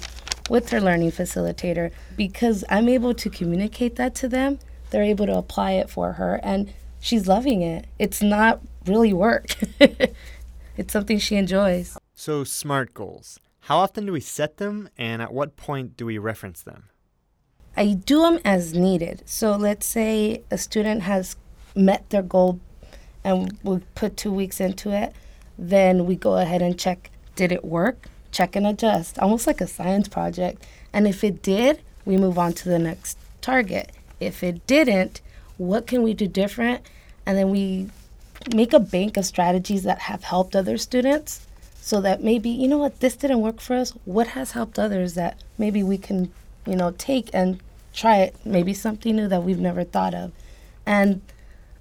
with 0.50 0.70
her 0.70 0.80
learning 0.80 1.12
facilitator 1.12 1.92
because 2.16 2.64
I'm 2.70 2.88
able 2.88 3.14
to 3.16 3.30
communicate 3.30 3.98
that 3.98 4.16
to 4.16 4.30
them. 4.30 4.60
They're 4.92 5.04
able 5.04 5.26
to 5.26 5.38
apply 5.38 5.72
it 5.72 5.90
for 5.90 6.14
her, 6.14 6.40
and 6.42 6.74
she's 7.02 7.28
loving 7.28 7.64
it. 7.64 7.86
It's 8.00 8.22
not 8.22 8.62
really 8.88 9.14
work. 9.14 9.56
it's 10.78 10.94
something 10.94 11.20
she 11.20 11.36
enjoys. 11.36 11.98
So, 12.14 12.44
SMART 12.44 12.94
goals. 12.94 13.40
How 13.62 13.78
often 13.78 14.06
do 14.06 14.14
we 14.14 14.22
set 14.22 14.58
them, 14.58 14.90
and 14.98 15.22
at 15.22 15.34
what 15.34 15.58
point 15.58 15.98
do 15.98 16.06
we 16.06 16.18
reference 16.18 16.62
them? 16.62 16.86
I 17.78 17.94
do 17.94 18.24
them 18.24 18.40
as 18.44 18.74
needed. 18.74 19.22
So 19.26 19.56
let's 19.56 19.86
say 19.86 20.42
a 20.50 20.58
student 20.58 21.04
has 21.04 21.36
met 21.76 22.10
their 22.10 22.24
goal 22.24 22.60
and 23.24 23.56
we 23.62 23.80
put 23.94 24.18
two 24.18 24.32
weeks 24.32 24.60
into 24.60 24.92
it, 24.92 25.14
then 25.60 26.08
we 26.08 26.16
go 26.16 26.38
ahead 26.38 26.62
and 26.64 26.78
check 26.78 27.12
did 27.36 27.52
it 27.52 27.64
work? 27.64 28.08
Check 28.32 28.56
and 28.56 28.66
adjust, 28.66 29.20
almost 29.20 29.46
like 29.46 29.62
a 29.62 29.68
science 29.68 30.08
project. 30.08 30.66
And 30.92 31.08
if 31.08 31.24
it 31.24 31.44
did, 31.44 31.82
we 32.04 32.18
move 32.18 32.40
on 32.40 32.54
to 32.54 32.70
the 32.70 32.80
next 32.80 33.18
target. 33.42 33.92
If 34.20 34.44
it 34.44 34.66
didn't, 34.66 35.22
what 35.58 35.86
can 35.86 36.02
we 36.02 36.16
do 36.16 36.28
different? 36.28 36.82
And 37.28 37.38
then 37.38 37.52
we 37.52 37.90
make 38.54 38.74
a 38.74 38.80
bank 38.80 39.18
of 39.18 39.26
strategies 39.26 39.84
that 39.84 40.00
have 40.00 40.24
helped 40.24 40.56
other 40.56 40.78
students 40.78 41.46
so 41.82 42.02
that 42.02 42.24
maybe, 42.24 42.50
you 42.50 42.68
know 42.68 42.78
what, 42.78 43.00
this 43.00 43.16
didn't 43.16 43.42
work 43.42 43.62
for 43.62 43.76
us. 43.76 43.92
What 44.06 44.28
has 44.28 44.52
helped 44.52 44.78
others 44.78 45.14
that 45.14 45.42
maybe 45.58 45.84
we 45.84 45.98
can, 45.98 46.32
you 46.66 46.76
know, 46.76 46.92
take 46.98 47.30
and 47.34 47.60
try 47.94 48.18
it, 48.18 48.36
maybe 48.46 48.74
something 48.74 49.16
new 49.16 49.28
that 49.28 49.44
we've 49.44 49.60
never 49.60 49.84
thought 49.84 50.14
of. 50.14 50.32
And 50.86 51.22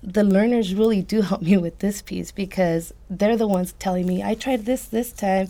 the 0.03 0.25
learners 0.25 0.75
really 0.75 1.03
do 1.03 1.21
help 1.23 1.43
me 1.43 1.57
with 1.57 1.79
this 1.81 2.03
piece 2.03 2.33
because 2.33 2.95
they're 3.11 3.37
the 3.37 3.49
ones 3.49 3.75
telling 3.79 4.07
me, 4.07 4.23
I 4.23 4.35
tried 4.35 4.65
this 4.65 4.87
this 4.87 5.13
time. 5.13 5.49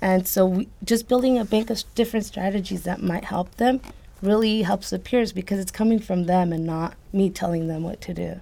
And 0.00 0.26
so 0.28 0.46
we, 0.46 0.68
just 0.82 1.08
building 1.08 1.38
a 1.38 1.44
bank 1.44 1.70
of 1.70 1.82
different 1.94 2.26
strategies 2.26 2.82
that 2.82 3.02
might 3.02 3.24
help 3.24 3.54
them 3.56 3.80
really 4.20 4.62
helps 4.62 4.90
the 4.90 4.98
peers 4.98 5.32
because 5.32 5.58
it's 5.58 5.70
coming 5.70 5.98
from 5.98 6.24
them 6.24 6.52
and 6.52 6.66
not 6.66 6.94
me 7.12 7.30
telling 7.30 7.68
them 7.68 7.82
what 7.82 8.00
to 8.02 8.14
do. 8.14 8.40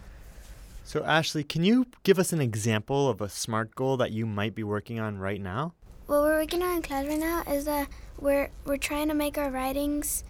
So, 0.93 1.03
Ashley, 1.05 1.43
can 1.43 1.65
you 1.65 1.87
give 2.03 2.19
us 2.19 2.35
an 2.35 2.43
example 2.43 3.09
of 3.09 3.23
a 3.23 3.29
SMART 3.31 3.75
goal 3.75 3.97
that 3.97 4.13
you 4.13 4.27
might 4.27 4.55
be 4.55 4.63
working 4.63 5.01
on 5.01 5.17
right 5.17 5.41
now? 5.41 5.73
What 6.05 6.21
we're 6.21 6.39
working 6.39 6.63
on 6.63 6.77
in 6.77 6.83
class 6.83 7.07
right 7.07 7.19
now 7.19 7.43
is 7.51 7.65
that 7.65 7.89
we're, 8.21 8.51
we're 8.67 8.77
trying 8.77 9.09
to 9.09 9.15
make 9.15 9.39
our 9.39 9.51
writings 9.51 10.23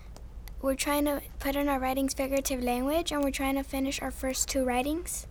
we're 0.61 0.77
trying 0.77 1.05
to 1.07 1.21
put 1.41 1.57
in 1.57 1.69
our 1.69 1.81
writings 1.81 2.15
figurative 2.15 2.63
language 2.63 3.11
and 3.11 3.25
we're 3.25 3.33
trying 3.33 3.57
to 3.57 3.65
finish 3.65 4.01
our 4.01 4.13
first 4.13 4.49
two 4.49 4.63
writings. 4.65 5.27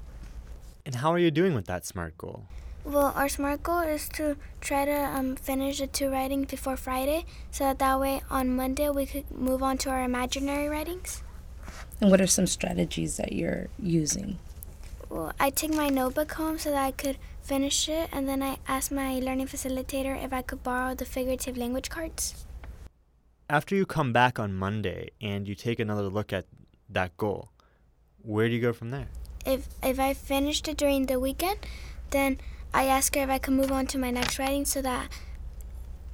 And 0.86 0.96
how 0.96 1.14
are 1.14 1.18
you 1.18 1.32
doing 1.32 1.56
with 1.56 1.66
that 1.68 1.86
SMART 1.86 2.18
goal? 2.18 2.44
Well, 2.84 3.14
our 3.16 3.30
SMART 3.30 3.64
goal 3.64 3.80
is 3.80 4.10
to 4.10 4.36
try 4.60 4.84
to 4.84 4.92
um, 4.92 5.38
finish 5.38 5.80
the 5.80 5.88
two 5.88 6.10
writings 6.10 6.48
before 6.48 6.76
Friday 6.76 7.24
so 7.52 7.64
that 7.64 7.80
that 7.80 8.02
way 8.02 8.22
on 8.30 8.54
Monday 8.54 8.90
we 8.90 9.06
could 9.06 9.32
move 9.32 9.64
on 9.64 9.78
to 9.78 9.92
our 9.92 10.04
imaginary 10.04 10.68
writings. 10.68 11.24
And 12.02 12.12
what 12.12 12.20
are 12.20 12.28
some 12.28 12.48
strategies 12.48 13.16
that 13.16 13.32
you're 13.32 13.70
using? 13.80 14.38
Well, 15.12 15.34
I 15.40 15.50
took 15.52 15.72
my 15.76 15.90
notebook 15.90 16.32
home 16.32 16.58
so 16.58 16.72
that 16.72 16.84
I 16.84 16.92
could 16.92 17.18
finish 17.42 17.90
it, 17.90 18.10
and 18.12 18.28
then 18.28 18.42
I 18.42 18.58
asked 18.68 18.92
my 18.92 19.20
learning 19.20 19.48
facilitator 19.48 20.16
if 20.24 20.32
I 20.32 20.42
could 20.42 20.64
borrow 20.64 20.96
the 20.96 21.06
figurative 21.06 21.58
language 21.58 21.90
cards 21.90 22.46
after 23.52 23.76
you 23.76 23.86
come 23.86 24.14
back 24.14 24.40
on 24.40 24.54
Monday 24.54 25.10
and 25.20 25.46
you 25.46 25.54
take 25.54 25.78
another 25.78 26.04
look 26.04 26.32
at 26.32 26.46
that 26.90 27.18
goal, 27.18 27.50
where 28.22 28.48
do 28.48 28.56
you 28.56 28.62
go 28.62 28.72
from 28.72 28.92
there? 28.92 29.10
If 29.46 29.68
if 29.84 30.00
I 30.00 30.14
finished 30.14 30.70
it 30.70 30.78
during 30.78 31.08
the 31.08 31.20
weekend, 31.20 31.60
then 32.12 32.40
I 32.74 32.86
ask 32.86 33.14
her 33.16 33.24
if 33.24 33.30
I 33.30 33.40
can 33.40 33.58
move 33.58 33.72
on 33.72 33.88
to 33.88 33.98
my 33.98 34.10
next 34.10 34.40
writing 34.40 34.64
so 34.64 34.82
that 34.82 35.12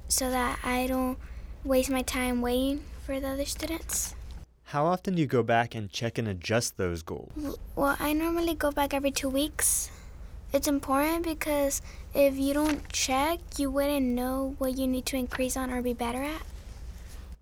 so 0.08 0.30
that 0.30 0.58
I 0.64 0.88
don't 0.88 1.16
waste 1.62 1.90
my 1.90 2.02
time 2.02 2.40
waiting 2.40 2.82
for 3.06 3.20
the 3.20 3.28
other 3.28 3.44
students. 3.44 4.17
How 4.68 4.84
often 4.84 5.14
do 5.14 5.22
you 5.22 5.26
go 5.26 5.42
back 5.42 5.74
and 5.74 5.90
check 5.90 6.18
and 6.18 6.28
adjust 6.28 6.76
those 6.76 7.02
goals? 7.02 7.32
Well, 7.74 7.96
I 7.98 8.12
normally 8.12 8.54
go 8.54 8.70
back 8.70 8.92
every 8.92 9.10
2 9.10 9.26
weeks. 9.30 9.90
It's 10.52 10.68
important 10.68 11.24
because 11.24 11.80
if 12.14 12.36
you 12.36 12.52
don't 12.52 12.86
check, 12.92 13.38
you 13.56 13.70
wouldn't 13.70 14.04
know 14.04 14.56
what 14.58 14.76
you 14.76 14.86
need 14.86 15.06
to 15.06 15.16
increase 15.16 15.56
on 15.56 15.70
or 15.70 15.80
be 15.80 15.94
better 15.94 16.22
at. 16.22 16.42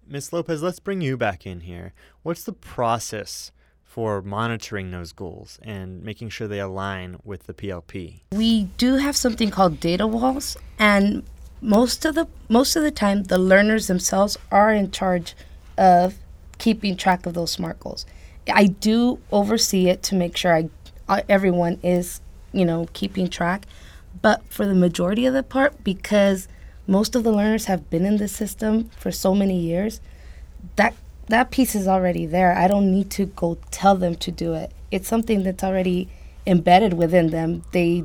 Ms. 0.07 0.33
Lopez, 0.33 0.63
let's 0.63 0.79
bring 0.79 1.01
you 1.01 1.17
back 1.17 1.45
in 1.45 1.63
here. 1.63 1.93
What's 2.23 2.45
the 2.45 2.53
process 2.53 3.51
for 3.83 4.23
monitoring 4.23 4.93
those 4.93 5.11
goals 5.11 5.59
and 5.65 6.05
making 6.05 6.29
sure 6.29 6.47
they 6.47 6.61
align 6.61 7.17
with 7.25 7.49
the 7.49 7.55
PLP? 7.55 8.21
We 8.31 8.65
do 8.79 8.99
have 8.99 9.17
something 9.17 9.51
called 9.51 9.81
data 9.81 10.07
walls 10.07 10.57
and 10.79 11.25
most 11.61 12.05
of 12.05 12.15
the 12.15 12.29
most 12.49 12.77
of 12.77 12.85
the 12.85 12.93
time 12.93 13.25
the 13.25 13.39
learners 13.39 13.89
themselves 13.89 14.39
are 14.53 14.73
in 14.73 14.93
charge 14.93 15.35
of 15.77 16.15
keeping 16.59 16.97
track 16.97 17.27
of 17.27 17.35
those 17.35 17.53
SMART 17.53 17.81
goals. 17.81 18.07
I 18.53 18.67
do 18.67 19.19
oversee 19.33 19.89
it 19.89 20.03
to 20.05 20.15
make 20.15 20.37
sure 20.37 20.55
I 20.55 20.69
uh, 21.09 21.23
everyone 21.29 21.79
is, 21.83 22.21
you 22.53 22.65
know, 22.65 22.89
keeping 22.93 23.29
track, 23.29 23.67
but 24.23 24.43
for 24.53 24.67
the 24.67 24.75
majority 24.75 25.27
of 25.27 25.35
the 25.35 25.43
part 25.43 25.85
because 25.85 26.49
most 26.87 27.15
of 27.15 27.25
the 27.25 27.33
learners 27.33 27.67
have 27.67 27.89
been 27.91 28.05
in 28.05 28.17
the 28.17 28.29
system 28.29 28.91
for 28.97 29.11
so 29.11 29.35
many 29.35 29.59
years 29.59 30.01
that 30.77 30.95
that 31.29 31.51
piece 31.51 31.75
is 31.75 31.89
already 31.89 32.27
there. 32.27 32.53
I 32.57 32.69
don't 32.69 32.93
need 32.93 33.11
to 33.13 33.27
go 33.27 33.59
tell 33.71 33.97
them 33.97 34.15
to 34.17 34.31
do 34.31 34.55
it. 34.55 34.73
It's 34.91 35.09
something 35.09 35.43
that's 35.43 35.65
already 35.65 36.09
embedded 36.47 36.95
within 36.95 37.31
them. 37.31 37.63
They 37.73 38.05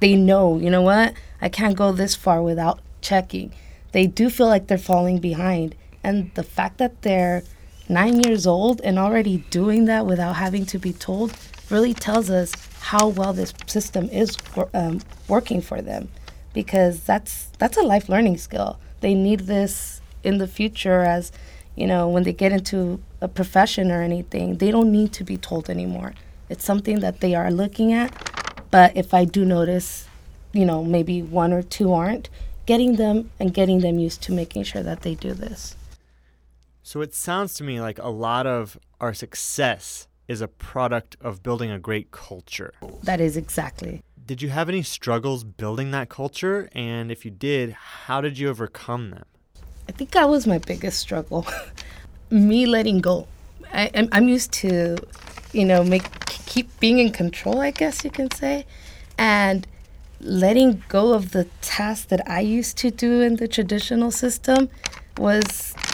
they 0.00 0.16
know 0.16 0.58
you 0.58 0.70
know 0.70 0.82
what? 0.82 1.14
I 1.40 1.48
can't 1.48 1.76
go 1.76 1.92
this 1.92 2.14
far 2.14 2.42
without 2.42 2.80
checking. 3.00 3.52
They 3.92 4.06
do 4.06 4.30
feel 4.30 4.46
like 4.46 4.66
they're 4.66 4.78
falling 4.78 5.18
behind. 5.18 5.74
And 6.02 6.34
the 6.34 6.42
fact 6.42 6.78
that 6.78 7.02
they're 7.02 7.44
nine 7.88 8.20
years 8.20 8.46
old 8.46 8.80
and 8.82 8.98
already 8.98 9.38
doing 9.50 9.86
that 9.86 10.06
without 10.06 10.36
having 10.36 10.64
to 10.66 10.78
be 10.78 10.92
told 10.92 11.32
really 11.70 11.94
tells 11.94 12.30
us 12.30 12.52
how 12.80 13.08
well 13.08 13.32
this 13.32 13.54
system 13.66 14.08
is 14.10 14.36
um, 14.74 15.00
working 15.28 15.60
for 15.60 15.80
them 15.80 16.08
because 16.52 17.00
that's 17.04 17.46
that's 17.58 17.76
a 17.76 17.82
life 17.82 18.08
learning 18.08 18.38
skill. 18.38 18.78
They 19.00 19.14
need 19.14 19.40
this 19.40 20.00
in 20.22 20.38
the 20.38 20.46
future 20.46 21.00
as 21.00 21.32
you 21.74 21.86
know 21.86 22.08
when 22.08 22.22
they 22.24 22.32
get 22.32 22.52
into 22.52 23.00
a 23.20 23.28
profession 23.28 23.90
or 23.90 24.02
anything. 24.02 24.58
They 24.58 24.70
don't 24.70 24.92
need 24.92 25.12
to 25.14 25.24
be 25.24 25.36
told 25.36 25.70
anymore. 25.70 26.14
It's 26.48 26.64
something 26.64 27.00
that 27.00 27.20
they 27.20 27.34
are 27.34 27.50
looking 27.50 27.92
at. 27.92 28.10
But 28.70 28.96
if 28.96 29.14
I 29.14 29.24
do 29.24 29.44
notice, 29.44 30.06
you 30.52 30.64
know, 30.64 30.84
maybe 30.84 31.22
one 31.22 31.52
or 31.52 31.62
two 31.62 31.92
aren't, 31.92 32.28
getting 32.66 32.96
them 32.96 33.30
and 33.38 33.52
getting 33.54 33.80
them 33.80 33.98
used 33.98 34.22
to 34.22 34.32
making 34.32 34.64
sure 34.64 34.82
that 34.82 35.02
they 35.02 35.14
do 35.14 35.32
this. 35.34 35.76
So 36.82 37.00
it 37.00 37.14
sounds 37.14 37.54
to 37.54 37.64
me 37.64 37.80
like 37.80 37.98
a 37.98 38.08
lot 38.08 38.46
of 38.46 38.78
our 39.00 39.14
success 39.14 40.08
is 40.28 40.40
a 40.40 40.48
product 40.48 41.16
of 41.20 41.42
building 41.42 41.70
a 41.70 41.78
great 41.78 42.10
culture. 42.10 42.72
That 43.02 43.20
is 43.20 43.36
exactly 43.36 44.02
did 44.26 44.40
you 44.40 44.50
have 44.50 44.68
any 44.68 44.82
struggles 44.82 45.44
building 45.44 45.90
that 45.90 46.08
culture? 46.08 46.68
And 46.72 47.10
if 47.10 47.24
you 47.24 47.30
did, 47.30 47.72
how 47.72 48.20
did 48.20 48.38
you 48.38 48.48
overcome 48.48 49.10
them? 49.10 49.24
I 49.88 49.92
think 49.92 50.12
that 50.12 50.28
was 50.28 50.46
my 50.46 50.58
biggest 50.58 50.98
struggle. 50.98 51.46
Me 52.30 52.66
letting 52.66 53.00
go. 53.00 53.26
I, 53.72 53.86
am 53.88 54.08
I'm 54.12 54.28
used 54.28 54.52
to, 54.52 54.96
you 55.52 55.64
know, 55.64 55.82
make 55.82 56.04
keep 56.46 56.68
being 56.80 56.98
in 56.98 57.10
control. 57.10 57.60
I 57.60 57.70
guess 57.70 58.04
you 58.04 58.10
can 58.10 58.30
say, 58.30 58.64
and 59.18 59.66
letting 60.20 60.82
go 60.88 61.12
of 61.12 61.32
the 61.32 61.44
tasks 61.60 62.06
that 62.06 62.26
I 62.28 62.40
used 62.40 62.78
to 62.78 62.90
do 62.90 63.20
in 63.20 63.36
the 63.36 63.48
traditional 63.48 64.10
system 64.10 64.70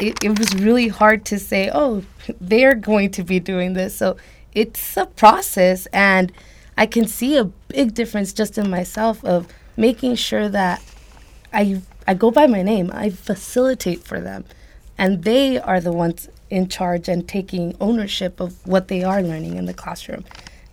it, 0.00 0.22
it 0.22 0.38
was 0.38 0.54
really 0.54 0.88
hard 0.88 1.24
to 1.26 1.38
say. 1.38 1.70
Oh, 1.72 2.04
they're 2.40 2.74
going 2.74 3.10
to 3.12 3.22
be 3.22 3.40
doing 3.40 3.74
this. 3.74 3.94
So 3.96 4.16
it's 4.54 4.96
a 4.96 5.06
process 5.06 5.86
and 5.92 6.32
I 6.76 6.86
can 6.86 7.06
see 7.06 7.36
a 7.36 7.44
big 7.44 7.94
difference 7.94 8.32
just 8.32 8.56
in 8.56 8.70
myself 8.70 9.24
of 9.24 9.48
making 9.76 10.14
sure 10.14 10.48
that 10.48 10.82
I 11.52 11.82
I 12.06 12.14
go 12.14 12.30
by 12.30 12.46
my 12.46 12.62
name. 12.62 12.90
I 12.94 13.10
facilitate 13.10 14.02
for 14.02 14.20
them. 14.20 14.44
And 14.96 15.24
they 15.24 15.58
are 15.58 15.80
the 15.80 15.92
ones 15.92 16.28
in 16.48 16.68
charge 16.68 17.08
and 17.08 17.28
taking 17.28 17.76
ownership 17.80 18.40
of 18.40 18.66
what 18.66 18.88
they 18.88 19.04
are 19.04 19.22
learning 19.22 19.56
in 19.56 19.66
the 19.66 19.74
classroom. 19.74 20.24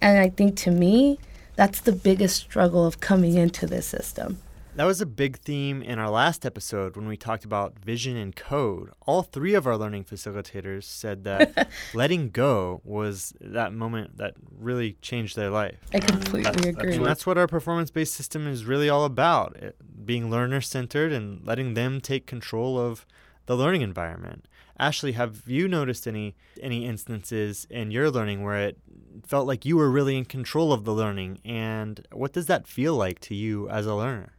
And 0.02 0.18
I 0.18 0.30
think 0.30 0.56
to 0.58 0.72
me, 0.72 1.20
that's 1.56 1.82
the 1.82 1.92
biggest 1.92 2.38
struggle 2.38 2.86
of 2.86 3.00
coming 3.02 3.36
into 3.36 3.68
this 3.68 3.86
system. 3.86 4.40
That 4.76 4.84
was 4.84 5.00
a 5.00 5.06
big 5.06 5.38
theme 5.38 5.82
in 5.82 6.00
our 6.00 6.10
last 6.10 6.46
episode 6.46 6.98
when 6.98 7.08
we 7.08 7.16
talked 7.16 7.46
about 7.46 7.80
vision 7.80 8.18
and 8.18 8.36
code. 8.36 8.92
All 9.08 9.24
three 9.24 9.54
of 9.54 9.66
our 9.66 9.78
learning 9.78 10.04
facilitators 10.04 10.84
said 10.84 11.24
that 11.24 11.70
letting 11.94 12.30
go 12.30 12.82
was 12.84 13.34
that 13.40 13.72
moment 13.72 14.18
that 14.18 14.34
really 14.52 14.98
changed 15.02 15.38
their 15.38 15.50
life. 15.50 15.80
I 15.94 16.02
completely 16.02 16.72
agree. 16.72 16.96
And 16.98 17.06
that's 17.06 17.26
what 17.26 17.38
our 17.38 17.48
performance 17.48 17.90
based 17.90 18.16
system 18.16 18.48
is 18.48 18.66
really 18.66 18.90
all 18.90 19.06
about 19.06 19.56
it, 19.56 19.78
being 20.06 20.30
learner 20.30 20.60
centered 20.60 21.14
and 21.14 21.46
letting 21.48 21.74
them 21.74 22.02
take 22.02 22.26
control 22.26 22.78
of 22.78 23.06
the 23.46 23.56
learning 23.56 23.82
environment. 23.82 24.46
Ashley, 24.78 25.14
have 25.14 25.44
you 25.48 25.70
noticed 25.70 26.06
any 26.06 26.36
any 26.62 26.86
instances 26.86 27.66
in 27.70 27.92
your 27.92 28.12
learning 28.12 28.44
where 28.44 28.60
it 28.60 28.78
felt 29.26 29.48
like 29.48 29.64
you 29.64 29.78
were 29.78 29.90
really 29.90 30.18
in 30.18 30.26
control 30.26 30.74
of 30.74 30.84
the 30.84 30.94
learning, 30.94 31.40
and 31.46 32.06
what 32.12 32.34
does 32.34 32.48
that 32.48 32.68
feel 32.68 32.96
like 32.96 33.22
to 33.22 33.36
you 33.36 33.70
as 33.70 33.86
a 33.86 33.96
learner? 33.96 34.34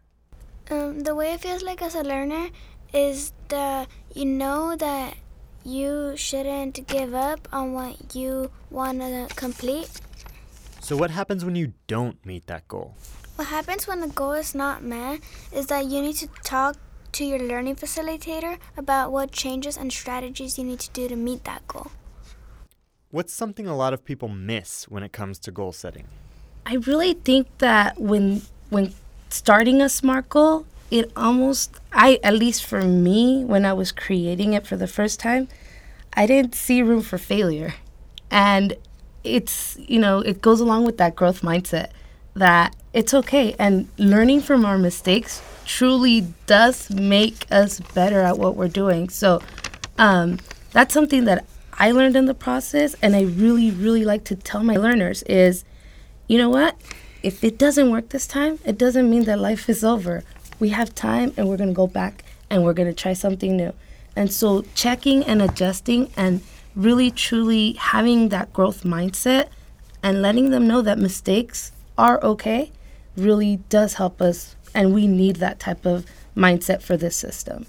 Um, 0.70 1.00
the 1.00 1.14
way 1.14 1.33
it 1.33 1.40
feels 1.40 1.62
like 1.62 1.81
as 1.81 1.94
a 1.94 2.02
learner 2.02 2.48
is 2.92 3.33
that 3.48 3.88
you 4.14 4.24
know 4.24 4.74
that 4.76 5.14
you 5.64 6.14
shouldn't 6.16 6.87
give 6.87 7.14
up 7.14 7.48
on 7.52 7.72
what 7.72 8.14
you 8.14 8.50
want 8.70 9.00
to 9.00 9.29
complete. 9.35 9.90
So, 10.81 10.96
what 10.96 11.11
happens 11.11 11.44
when 11.44 11.57
you 11.57 11.72
don't 11.87 12.24
meet 12.24 12.46
that 12.46 12.66
goal? 12.68 12.94
What 13.37 13.48
happens 13.48 13.87
when 13.87 14.00
the 14.00 14.09
goal 14.09 14.33
is 14.33 14.55
not 14.55 14.83
met 14.83 15.20
is 15.52 15.66
that 15.66 15.87
you 15.87 16.00
need 16.00 16.16
to 16.16 16.29
talk 16.42 16.76
to 17.12 17.24
your 17.24 17.38
learning 17.38 17.76
facilitator 17.76 18.59
about 18.76 19.12
what 19.12 19.31
changes 19.31 19.76
and 19.76 19.92
strategies 19.92 20.59
you 20.59 20.64
need 20.64 20.81
to 20.81 20.90
do 20.90 21.09
to 21.09 21.16
meet 21.16 21.44
that 21.44 21.66
goal. 21.66 21.90
What's 23.11 23.33
something 23.33 23.66
a 23.66 23.76
lot 23.76 23.92
of 23.92 24.05
people 24.05 24.29
miss 24.29 24.88
when 24.88 25.02
it 25.02 25.12
comes 25.12 25.38
to 25.40 25.50
goal 25.50 25.72
setting? 25.72 26.07
I 26.64 26.74
really 26.74 27.14
think 27.14 27.46
that 27.59 28.00
when 28.00 28.42
when 28.70 28.92
starting 29.28 29.80
a 29.80 29.88
SMART 29.88 30.28
goal, 30.28 30.66
it 30.90 31.10
almost 31.16 31.80
I 31.92 32.18
at 32.22 32.34
least 32.34 32.64
for 32.64 32.82
me 32.82 33.44
when 33.44 33.64
I 33.64 33.72
was 33.72 33.92
creating 33.92 34.52
it 34.52 34.66
for 34.66 34.76
the 34.76 34.86
first 34.86 35.18
time, 35.20 35.48
I 36.14 36.26
didn't 36.26 36.54
see 36.54 36.82
room 36.82 37.02
for 37.02 37.18
failure. 37.18 37.74
And 38.30 38.76
it's, 39.24 39.76
you 39.80 39.98
know, 39.98 40.20
it 40.20 40.40
goes 40.40 40.60
along 40.60 40.84
with 40.84 40.98
that 40.98 41.16
growth 41.16 41.42
mindset 41.42 41.90
that 42.34 42.76
it's 42.92 43.12
okay 43.14 43.54
and 43.58 43.88
learning 43.98 44.40
from 44.40 44.64
our 44.64 44.78
mistakes 44.78 45.42
truly 45.64 46.32
does 46.46 46.90
make 46.90 47.46
us 47.50 47.80
better 47.80 48.20
at 48.20 48.38
what 48.38 48.56
we're 48.56 48.68
doing. 48.68 49.08
So 49.08 49.42
um, 49.98 50.38
that's 50.72 50.94
something 50.94 51.24
that 51.24 51.44
I 51.72 51.90
learned 51.90 52.16
in 52.16 52.26
the 52.26 52.34
process 52.34 52.94
and 53.02 53.14
I 53.16 53.22
really 53.22 53.70
really 53.70 54.04
like 54.04 54.24
to 54.24 54.36
tell 54.36 54.62
my 54.62 54.76
learners 54.76 55.22
is 55.24 55.64
you 56.28 56.38
know 56.38 56.48
what? 56.50 56.76
If 57.26 57.42
it 57.42 57.58
doesn't 57.58 57.90
work 57.90 58.10
this 58.10 58.28
time, 58.28 58.60
it 58.64 58.78
doesn't 58.78 59.10
mean 59.10 59.24
that 59.24 59.40
life 59.40 59.68
is 59.68 59.82
over. 59.82 60.22
We 60.60 60.68
have 60.68 60.94
time 60.94 61.34
and 61.36 61.48
we're 61.48 61.56
going 61.56 61.70
to 61.70 61.74
go 61.74 61.88
back 61.88 62.22
and 62.48 62.62
we're 62.62 62.72
going 62.72 62.86
to 62.86 62.94
try 62.94 63.14
something 63.14 63.56
new. 63.56 63.72
And 64.14 64.32
so 64.32 64.62
checking 64.76 65.24
and 65.24 65.42
adjusting 65.42 66.12
and 66.16 66.40
really 66.76 67.10
truly 67.10 67.72
having 67.72 68.28
that 68.28 68.52
growth 68.52 68.84
mindset 68.84 69.48
and 70.04 70.22
letting 70.22 70.50
them 70.50 70.68
know 70.68 70.82
that 70.82 71.00
mistakes 71.00 71.72
are 71.98 72.22
okay 72.22 72.70
really 73.16 73.56
does 73.70 73.94
help 73.94 74.22
us 74.22 74.54
and 74.72 74.94
we 74.94 75.08
need 75.08 75.36
that 75.36 75.58
type 75.58 75.84
of 75.84 76.06
mindset 76.36 76.80
for 76.80 76.96
this 76.96 77.16
system. 77.16 77.66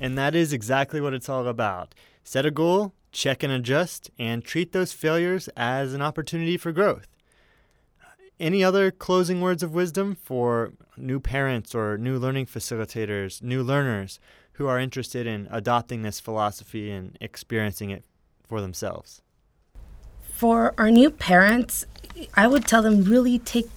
And 0.00 0.18
that 0.18 0.34
is 0.34 0.52
exactly 0.52 1.00
what 1.00 1.14
it's 1.14 1.28
all 1.28 1.46
about. 1.46 1.94
Set 2.24 2.44
a 2.44 2.50
goal, 2.50 2.92
check 3.12 3.44
and 3.44 3.52
adjust, 3.52 4.10
and 4.18 4.44
treat 4.44 4.72
those 4.72 4.92
failures 4.92 5.48
as 5.56 5.94
an 5.94 6.02
opportunity 6.02 6.56
for 6.56 6.72
growth. 6.72 7.06
Any 8.38 8.62
other 8.62 8.90
closing 8.90 9.40
words 9.40 9.62
of 9.62 9.72
wisdom 9.72 10.14
for 10.14 10.72
new 10.96 11.20
parents 11.20 11.74
or 11.74 11.96
new 11.96 12.18
learning 12.18 12.46
facilitators, 12.46 13.42
new 13.42 13.62
learners 13.62 14.20
who 14.52 14.66
are 14.66 14.78
interested 14.78 15.26
in 15.26 15.48
adopting 15.50 16.02
this 16.02 16.20
philosophy 16.20 16.90
and 16.90 17.16
experiencing 17.20 17.88
it 17.90 18.04
for 18.46 18.60
themselves? 18.60 19.22
For 20.34 20.74
our 20.76 20.90
new 20.90 21.10
parents, 21.10 21.86
I 22.34 22.46
would 22.46 22.66
tell 22.66 22.82
them 22.82 23.04
really 23.04 23.38
take 23.38 23.70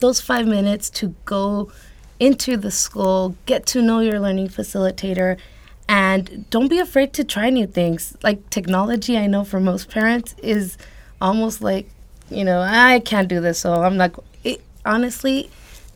those 0.00 0.20
five 0.20 0.46
minutes 0.48 0.90
to 0.90 1.14
go 1.24 1.70
into 2.18 2.56
the 2.56 2.72
school, 2.72 3.36
get 3.46 3.66
to 3.66 3.82
know 3.82 4.00
your 4.00 4.18
learning 4.18 4.48
facilitator, 4.48 5.38
and 5.88 6.50
don't 6.50 6.68
be 6.68 6.80
afraid 6.80 7.12
to 7.12 7.24
try 7.24 7.50
new 7.50 7.68
things. 7.68 8.16
Like 8.24 8.50
technology, 8.50 9.16
I 9.16 9.28
know 9.28 9.44
for 9.44 9.60
most 9.60 9.88
parents 9.88 10.34
is 10.42 10.76
almost 11.20 11.62
like, 11.62 11.88
you 12.34 12.44
know, 12.44 12.60
I 12.60 13.00
can't 13.00 13.28
do 13.28 13.40
this, 13.40 13.60
so 13.60 13.82
I'm 13.82 13.96
not. 13.96 14.12
It, 14.44 14.60
honestly, 14.84 15.50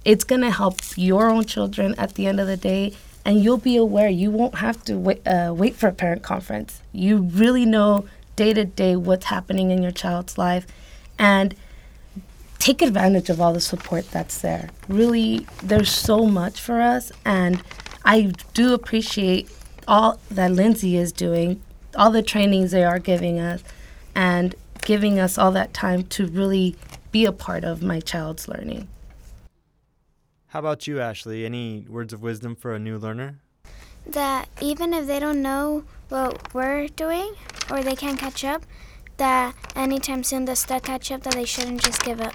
it's 0.04 0.24
gonna 0.24 0.50
help 0.50 0.80
your 0.96 1.28
own 1.30 1.44
children 1.44 1.94
at 1.98 2.14
the 2.14 2.26
end 2.26 2.40
of 2.40 2.46
the 2.46 2.56
day, 2.56 2.92
and 3.24 3.42
you'll 3.42 3.58
be 3.58 3.76
aware. 3.76 4.08
You 4.08 4.30
won't 4.30 4.56
have 4.56 4.82
to 4.84 4.96
wait, 4.96 5.26
uh, 5.26 5.52
wait 5.56 5.74
for 5.74 5.88
a 5.88 5.92
parent 5.92 6.22
conference. 6.22 6.80
You 6.92 7.18
really 7.18 7.64
know 7.64 8.06
day 8.36 8.52
to 8.52 8.64
day 8.64 8.96
what's 8.96 9.26
happening 9.26 9.70
in 9.70 9.82
your 9.82 9.92
child's 9.92 10.38
life, 10.38 10.66
and 11.18 11.54
take 12.58 12.82
advantage 12.82 13.30
of 13.30 13.40
all 13.40 13.52
the 13.52 13.60
support 13.60 14.10
that's 14.10 14.40
there. 14.40 14.70
Really, 14.88 15.46
there's 15.62 15.90
so 15.90 16.26
much 16.26 16.60
for 16.60 16.80
us, 16.80 17.12
and 17.24 17.62
I 18.04 18.32
do 18.54 18.74
appreciate 18.74 19.50
all 19.88 20.18
that 20.30 20.52
Lindsay 20.52 20.96
is 20.96 21.12
doing, 21.12 21.62
all 21.94 22.10
the 22.10 22.22
trainings 22.22 22.70
they 22.70 22.84
are 22.84 22.98
giving 22.98 23.38
us, 23.38 23.62
and 24.14 24.54
giving 24.86 25.18
us 25.18 25.36
all 25.36 25.50
that 25.50 25.74
time 25.74 26.04
to 26.04 26.26
really 26.28 26.76
be 27.10 27.26
a 27.26 27.32
part 27.32 27.64
of 27.64 27.82
my 27.82 27.98
child's 27.98 28.46
learning. 28.46 28.88
How 30.46 30.60
about 30.60 30.86
you, 30.86 31.00
Ashley? 31.00 31.44
Any 31.44 31.84
words 31.88 32.12
of 32.12 32.22
wisdom 32.22 32.54
for 32.54 32.72
a 32.72 32.78
new 32.78 32.96
learner? 32.96 33.40
That 34.06 34.48
even 34.62 34.94
if 34.94 35.08
they 35.08 35.18
don't 35.18 35.42
know 35.42 35.82
what 36.08 36.54
we're 36.54 36.86
doing 36.86 37.34
or 37.68 37.82
they 37.82 37.96
can't 37.96 38.18
catch 38.18 38.44
up, 38.44 38.64
that 39.16 39.56
anytime 39.74 40.22
soon 40.22 40.44
they'll 40.44 40.54
start 40.54 40.84
catch 40.84 41.10
up, 41.10 41.24
that 41.24 41.34
they 41.34 41.44
shouldn't 41.44 41.82
just 41.82 42.02
give 42.04 42.20
up. 42.20 42.32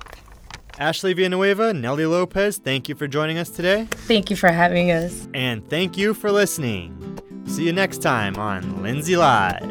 Ashley 0.78 1.14
Villanueva, 1.14 1.74
Nellie 1.74 2.06
Lopez, 2.06 2.58
thank 2.58 2.90
you 2.90 2.96
for 2.96 3.08
joining 3.08 3.38
us 3.38 3.50
today. 3.50 3.88
Thank 3.92 4.30
you 4.30 4.36
for 4.36 4.52
having 4.52 4.92
us. 4.92 5.30
And 5.34 5.68
thank 5.70 5.98
you 5.98 6.14
for 6.14 6.32
listening. 6.32 7.18
See 7.46 7.66
you 7.66 7.72
next 7.72 8.00
time 8.02 8.36
on 8.36 8.84
Lindsay 8.84 9.16
Live. 9.16 9.71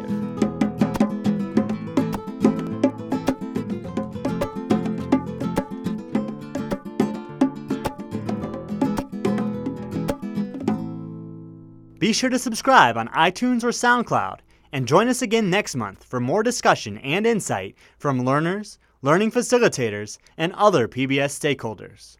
Be 12.11 12.13
sure 12.13 12.29
to 12.29 12.39
subscribe 12.39 12.97
on 12.97 13.07
iTunes 13.07 13.63
or 13.63 13.69
SoundCloud 13.69 14.39
and 14.73 14.85
join 14.85 15.07
us 15.07 15.21
again 15.21 15.49
next 15.49 15.77
month 15.77 16.03
for 16.03 16.19
more 16.19 16.43
discussion 16.43 16.97
and 16.97 17.25
insight 17.25 17.73
from 17.97 18.25
learners, 18.25 18.77
learning 19.01 19.31
facilitators, 19.31 20.17
and 20.35 20.51
other 20.51 20.89
PBS 20.89 21.31
stakeholders. 21.39 22.17